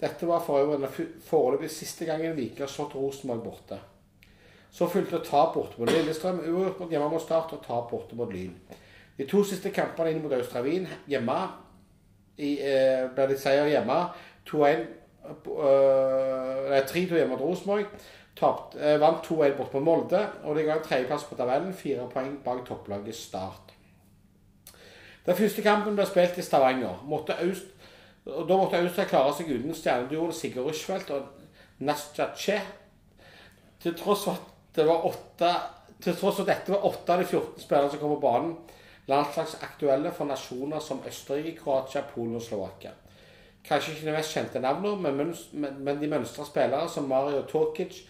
Dette 0.00 0.28
var 0.28 0.42
for 0.44 0.60
øvrig 0.60 0.80
den 0.80 1.08
foreløpig 1.24 1.70
siste 1.72 2.04
gangen 2.08 2.36
Viking 2.36 2.64
har 2.64 2.72
slått 2.72 2.94
Rosenborg 2.96 3.42
borte. 3.44 3.78
Så 4.70 4.86
fulgte 4.88 5.22
tap 5.24 5.54
borte 5.54 5.80
mot 5.80 5.90
Lillestrøm, 5.90 6.42
uavgjort 6.44 6.92
hjemme 6.92 7.08
mot 7.10 7.22
Start 7.22 7.56
og 7.56 7.64
tap 7.64 7.90
borte 7.90 8.16
mot 8.16 8.32
Lyn. 8.32 8.54
De 9.16 9.26
to 9.28 9.42
siste 9.44 9.72
kampene 9.74 10.12
inn 10.12 10.22
mot 10.22 10.32
Austravin 10.32 10.86
hjemme 11.08 11.38
i, 12.38 12.54
eh, 12.60 13.08
ble 13.14 13.26
det 13.32 13.40
seier 13.40 13.68
hjemme. 13.68 13.98
2-1 14.48 14.86
uh, 15.24 16.78
3-2 16.88 17.18
hjemme 17.18 17.34
mot 17.34 17.42
Rosenborg. 17.42 17.90
Eh, 18.40 18.96
vant 19.00 19.26
2-1 19.26 19.56
bort 19.56 19.72
på 19.72 19.80
Molde, 19.84 20.22
og 20.44 20.56
de 20.56 20.64
ga 20.64 20.78
tredjeplass 20.80 21.26
på 21.28 21.36
tabellen. 21.36 21.74
Fire 21.76 22.08
poeng 22.12 22.38
bak 22.44 22.64
topplaget 22.68 23.14
Start. 23.14 23.69
Den 25.30 25.36
første 25.38 25.62
kampen 25.62 25.94
ble 25.94 26.02
spilt 26.10 26.38
i 26.40 26.42
Stavanger. 26.42 27.04
Måtte 27.06 27.36
Aust, 27.38 27.68
og 28.26 28.48
da 28.48 28.56
måtte 28.58 28.80
Austria 28.82 29.06
klare 29.06 29.30
seg 29.38 29.52
uten 29.52 29.76
stjerneduoen 29.78 30.32
Sigurd 30.34 30.66
Rushfeldt 30.66 31.12
og 31.14 31.84
Nastja 31.86 32.32
Che. 32.34 32.56
Til 33.78 33.94
tross 33.94 34.24
for 34.26 34.34
at 34.34 34.48
det 34.74 34.86
var 34.88 35.04
åtte 35.06 35.50
til 36.02 36.16
tross 36.18 36.40
for 36.40 36.42
at 36.42 36.50
dette 36.50 36.74
var 36.74 36.82
åtte 36.88 37.14
av 37.14 37.22
de 37.22 37.28
14 37.28 37.62
spillerne 37.62 37.92
som 37.92 38.00
kom 38.00 38.14
på 38.16 38.24
banen, 38.24 38.56
landslagsaktuelle 39.06 40.10
for 40.16 40.26
nasjoner 40.26 40.82
som 40.82 41.04
Østerrike, 41.06 41.60
Kroatia, 41.60 42.02
Polen 42.10 42.34
og 42.40 42.42
Slovakia. 42.42 42.90
Kanskje 43.68 43.94
ikke 43.94 44.08
de 44.08 44.16
mest 44.16 44.34
kjente 44.34 44.64
navnene, 44.64 45.30
men, 45.54 46.00
de 46.00 46.10
mønstra 46.10 46.48
spillere 46.48 46.88
som 46.90 47.06
Mario 47.06 47.44
Tokic, 47.46 48.00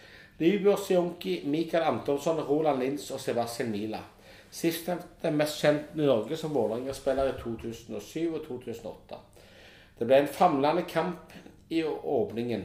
Libor 0.40 0.80
Sionki, 0.80 1.42
Mikael 1.44 1.84
Antonsson, 1.84 2.40
Roland 2.48 2.80
Lins 2.80 3.10
og 3.10 3.20
Sebastian 3.20 3.74
Mila. 3.76 4.00
Sistnevnte 4.50 5.30
mest 5.30 5.60
kjent 5.62 5.94
i 5.94 6.02
Norge 6.02 6.36
som 6.36 6.54
Vålerenga-spiller 6.54 7.30
i 7.30 7.36
2007 7.38 8.34
og 8.34 8.40
2008. 8.48 9.18
Det 9.98 10.08
ble 10.08 10.18
en 10.22 10.32
famlende 10.32 10.82
kamp 10.90 11.34
i 11.70 11.84
åpningen, 11.86 12.64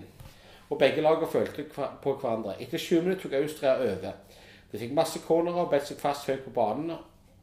og 0.69 0.79
begge 0.81 1.03
lagene 1.05 1.29
følte 1.29 1.67
på 1.69 2.15
hverandre. 2.21 2.55
Etter 2.63 2.81
20 2.81 3.05
minutter 3.05 3.27
tok 3.27 3.37
Austria 3.41 3.75
over. 3.75 4.15
De 4.71 4.81
fikk 4.81 4.95
masse 4.97 5.21
cornerer 5.27 5.61
og 5.61 5.69
bet 5.75 5.85
seg 5.85 6.01
fast 6.01 6.25
høyt 6.31 6.41
på 6.47 6.55
banen, 6.55 6.95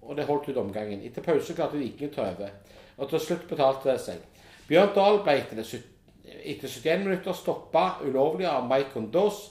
og 0.03 0.19
det 0.19 0.27
holdt 0.27 0.51
ut 0.51 0.59
omgangen. 0.59 1.05
Etter 1.07 1.23
pause 1.23 1.55
klarte 1.55 1.79
Viking 1.79 2.11
å 2.11 2.17
ta 2.17 2.27
over, 2.33 2.51
og 2.99 3.13
til 3.13 3.23
slutt 3.23 3.47
betalte 3.51 3.93
det 3.93 4.01
seg. 4.03 4.27
Bjørn 4.67 4.91
Dahl 4.97 5.23
ble 5.23 5.39
etter, 5.39 5.63
etter 5.63 6.67
71 6.67 7.07
minutter 7.07 7.39
stoppa 7.39 8.01
ulovlig 8.03 8.51
av 8.51 8.67
Maikon 8.67 9.07
Dos. 9.15 9.45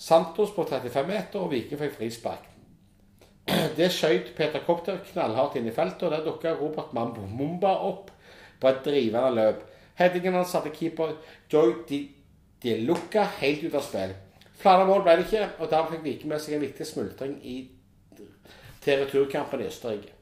Santos 0.00 0.52
på 0.52 0.68
35 0.68 1.08
meter, 1.08 1.40
og 1.40 1.54
Viking 1.54 1.80
fikk 1.80 1.96
frispark. 1.96 2.49
Det 3.78 3.90
skjøt 3.92 4.32
Peter 4.36 4.62
Kopter 4.66 5.00
knallhardt 5.12 5.58
inn 5.58 5.68
i 5.68 5.74
feltet, 5.74 6.06
og 6.06 6.14
der 6.14 6.24
dukka 6.24 6.54
Robert 6.58 6.94
Mambo 6.96 7.26
Mumba 7.26 7.74
opp 7.88 8.10
på 8.60 8.70
et 8.70 8.82
drivende 8.84 9.34
løp. 9.34 9.66
Headingen 9.98 10.38
hans 10.38 10.52
satte 10.54 10.72
keeper 10.74 11.16
Joy 11.52 11.74
Di, 11.88 12.04
Di 12.62 12.76
helt 12.76 13.64
ut 13.64 13.74
av 13.74 13.84
spill. 13.84 14.14
Flere 14.60 14.86
mål 14.86 15.04
ble 15.04 15.16
det 15.16 15.26
ikke, 15.26 15.48
og 15.58 15.70
dermed 15.72 15.94
fikk 15.94 16.04
Viking 16.04 16.32
med 16.32 16.42
seg 16.44 16.56
en 16.56 16.64
viktig 16.64 16.86
smultring 16.86 17.36
i 17.42 17.58
til 18.80 19.02
returkampen 19.02 19.60
i 19.60 19.68
Østerrike. 19.68 20.12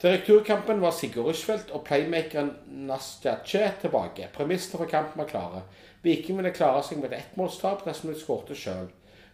Til 0.00 0.10
returkampen 0.10 0.80
var 0.82 0.94
Sigurd 0.94 1.28
Rushfeldt 1.28 1.70
og 1.70 1.84
playmakeren 1.86 2.50
Nastja 2.88 3.36
Che 3.46 3.70
tilbake. 3.80 4.28
Premissene 4.34 4.78
for 4.78 4.90
kampen 4.90 5.22
var 5.22 5.30
klare. 5.30 5.62
Viking 6.02 6.36
ville 6.36 6.52
klare 6.52 6.82
seg 6.82 6.98
med 6.98 7.12
et 7.12 7.22
ettmålstap 7.22 7.84
dersom 7.86 8.10
de 8.10 8.18
skårte 8.20 8.54
sjøl. 8.58 8.90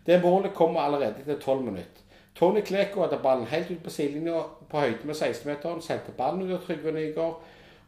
Det 0.07 0.21
målet 0.23 0.55
kommer 0.55 0.81
allerede 0.81 1.25
etter 1.25 1.41
tolv 1.41 1.65
minutter. 1.65 2.05
Tony 2.35 2.61
Kleko 2.61 3.03
hadde 3.03 3.21
ballen 3.23 3.47
helt 3.47 3.71
ut 3.71 3.83
på 3.85 3.91
sidelinja 3.91 4.43
på 4.71 4.81
høyde 4.81 5.07
med 5.09 5.15
16-meteren, 5.15 5.83
sendte 5.83 6.15
ballen 6.17 6.47
ut 6.47 6.55
av 6.57 6.63
Trygve 6.67 6.93
Nygaard. 6.93 7.41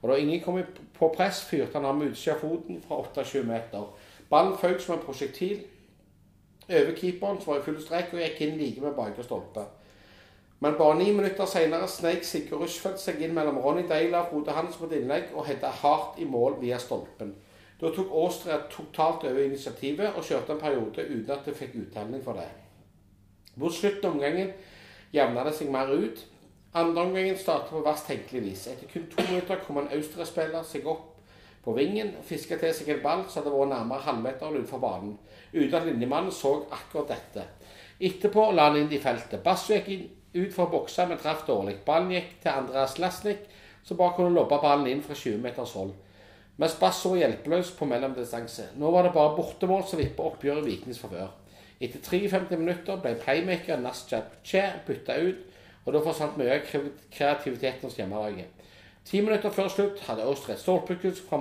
Og 0.02 0.11
da 0.11 0.16
ingen 0.18 0.40
kom 0.42 0.59
på 0.98 1.12
press, 1.16 1.44
fyrte 1.46 1.78
han 1.78 1.87
av 1.87 1.96
med 1.96 2.11
utsida 2.11 2.35
av 2.35 2.40
foten 2.42 2.81
fra 2.83 2.98
28 3.05 3.44
meter. 3.46 3.85
Ballen 4.31 4.59
føk 4.59 4.81
som 4.81 4.96
en 4.96 5.05
prosjektil 5.05 5.62
over 6.68 6.96
keeperen, 6.96 7.38
som 7.40 7.52
var 7.52 7.61
i 7.61 7.64
full 7.66 7.78
strekk, 7.81 8.14
og 8.14 8.22
gikk 8.22 8.42
inn 8.42 8.59
like 8.59 8.83
med 8.83 8.98
bakre 8.98 9.24
stolpe. 9.26 9.64
Men 10.62 10.76
bare 10.78 10.98
ni 10.98 11.12
minutter 11.12 11.46
senere 11.46 11.88
sneik 11.90 12.22
Sigurd 12.24 12.62
Rushfeldt 12.62 13.00
seg 13.02 13.22
inn 13.22 13.35
mellom 13.35 13.59
Ronny 13.59 13.83
Deila 13.90 14.20
og 14.22 14.28
Frode 14.31 14.55
Hans 14.55 14.76
på 14.78 14.87
et 14.87 15.00
innlegg 15.00 15.33
og 15.35 15.48
hedda 15.48 15.72
hardt 15.81 16.20
i 16.22 16.26
mål 16.31 16.61
via 16.61 16.78
stolpen. 16.78 17.33
Da 17.81 17.90
tok 17.90 18.12
Austria 18.14 18.61
totalt 18.70 19.26
over 19.26 19.42
initiativet 19.42 20.14
og 20.14 20.22
kjørte 20.22 20.55
en 20.55 20.61
periode 20.62 21.02
uten 21.09 21.33
at 21.35 21.42
de 21.46 21.55
fikk 21.59 21.74
uttelling 21.81 22.22
for 22.22 22.38
det. 22.38 22.46
Mot 23.55 23.75
slutten 23.75 24.09
av 24.09 24.15
omgangen 24.17 24.53
jevna 25.12 25.45
det 25.45 25.55
seg 25.57 25.73
mer 25.73 25.91
ut. 25.93 26.23
Andre 26.73 27.03
omgangen 27.05 27.37
startet 27.37 27.73
på 27.75 27.83
verst 27.85 28.09
tenkelig 28.09 28.43
vis. 28.47 28.67
Etter 28.73 28.88
kun 28.88 29.09
to 29.12 29.25
minutter 29.29 29.61
kom 29.67 29.83
en 29.83 29.91
Austria-spiller 29.93 30.65
seg 30.65 30.87
opp 30.88 31.09
på 31.62 31.75
vingen 31.77 32.15
og 32.19 32.25
fiska 32.27 32.57
til 32.59 32.73
seg 32.75 32.88
en 32.95 33.03
ball 33.05 33.27
som 33.29 33.43
hadde 33.43 33.53
vært 33.55 33.71
nærmere 33.75 34.07
halvmeteren 34.07 34.57
utenfor 34.57 34.81
banen, 34.83 35.12
uten 35.53 35.77
at 35.79 35.85
linjemannen 35.87 36.35
så 36.35 36.57
akkurat 36.75 37.12
dette. 37.12 37.45
Etterpå 38.03 38.49
la 38.57 38.71
han 38.71 38.81
inn 38.81 38.91
i 38.91 39.03
feltet. 39.03 39.45
Basso 39.45 39.77
gikk 39.77 40.09
ut 40.33 40.55
for 40.55 40.65
å 40.65 40.73
bokse, 40.73 41.05
men 41.07 41.21
traff 41.21 41.45
dårlig. 41.47 41.77
Ballen 41.87 42.11
gikk 42.17 42.41
til 42.43 42.55
Andreas 42.55 42.97
Lasnik, 42.99 43.45
som 43.85 44.01
bare 44.01 44.17
kunne 44.17 44.35
lobbe 44.35 44.59
ballen 44.62 44.88
inn 44.91 45.05
fra 45.05 45.15
20 45.15 45.45
meters 45.45 45.77
hold. 45.77 45.93
Mens 46.57 46.75
Bass 46.81 47.05
så 47.05 47.15
hjelpeløs 47.17 47.73
på 47.77 47.87
mellomdistanse. 47.88 48.73
Nå 48.81 48.91
var 48.93 49.07
det 49.07 49.15
bare 49.15 49.37
bortemål 49.37 49.87
som 49.88 50.01
vippet 50.01 50.25
oppgjøret 50.25 50.65
i 50.65 50.73
Vikings 50.73 51.01
favør. 51.05 51.31
Etter 51.83 51.99
53 52.07 52.59
minutter 52.61 53.01
ble 53.03 53.16
playmaker 53.18 53.81
Nasjad 53.83 54.37
Che 54.47 54.62
bytta 54.87 55.16
ut, 55.18 55.40
og 55.83 55.95
da 55.97 56.03
forsvant 56.05 56.37
mye 56.38 56.61
av 56.61 56.68
kreativiteten 57.11 57.88
hos 57.88 57.97
hjemmelaget. 57.99 58.62
Ti 59.03 59.21
minutter 59.21 59.51
før 59.51 59.71
slutt 59.73 60.05
hadde 60.07 60.23
Austria 60.31 60.55
et 60.55 60.62
stolpekutt 60.62 61.18
fra 61.27 61.40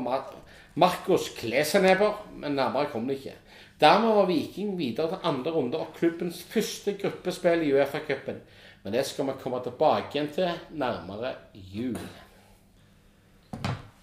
Markus 0.81 1.29
Kleseneber, 1.37 2.23
men 2.41 2.57
nærmere 2.57 2.89
kom 2.89 3.05
det 3.05 3.19
ikke. 3.19 3.35
Dermed 3.81 4.15
var 4.17 4.25
Viking 4.25 4.73
videre 4.77 5.13
til 5.13 5.29
andre 5.29 5.51
runde 5.51 5.77
og 5.77 5.93
klubbens 5.97 6.41
første 6.43 6.93
gruppespill 7.01 7.61
i 7.67 7.71
Uefa-cupen. 7.73 8.41
Men 8.83 8.93
det 8.93 9.05
skal 9.05 9.29
vi 9.29 9.37
komme 9.43 9.61
tilbake 9.63 10.15
igjen 10.15 10.29
til 10.33 10.49
nærmere 10.73 11.35
jul. 11.53 11.97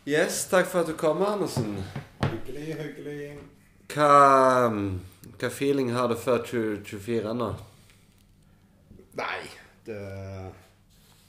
Yes, 0.07 0.47
takk 0.51 0.67
for 0.67 0.81
at 0.81 0.87
du 0.87 0.95
kom, 0.97 1.23
Andersen. 1.23 1.77
Hyggelig, 2.23 2.75
hyggelig. 2.79 3.39
Hva, 3.95 4.71
hva 5.39 5.51
feeling 5.51 5.93
har 5.93 6.09
du 6.09 6.17
før 6.19 6.41
2024 6.47 7.35
nå? 7.37 7.51
Nei, 9.19 9.43
det 9.87 10.01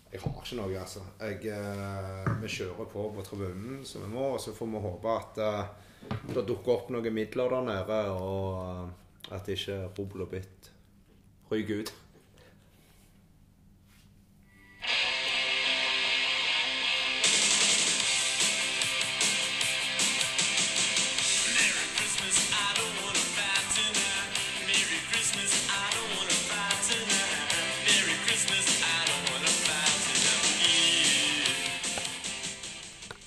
Jeg 0.09 0.21
har 0.23 0.38
ikke 0.41 0.55
noe, 0.57 0.73
altså. 0.73 1.03
Jeg, 1.21 1.43
eh, 1.53 2.29
vi 2.41 2.49
kjører 2.49 2.88
på 2.89 3.03
på 3.13 3.25
tribunen 3.27 3.83
som 3.85 4.01
vi 4.01 4.09
må, 4.09 4.31
og 4.33 4.39
så 4.41 4.55
får 4.57 4.71
vi 4.71 4.81
håpe 4.81 5.12
at 5.13 5.41
uh, 5.45 6.15
det 6.33 6.47
dukker 6.49 6.73
opp 6.73 6.89
noen 6.89 7.13
midler 7.13 7.53
der 7.53 7.67
nede, 7.67 7.99
og 8.17 8.57
uh, 8.57 9.35
at 9.38 9.51
ikke 9.53 9.77
rubbel 9.99 10.25
og 10.25 10.31
bitt 10.31 10.71
ryker 11.51 11.83
ut. 11.83 11.93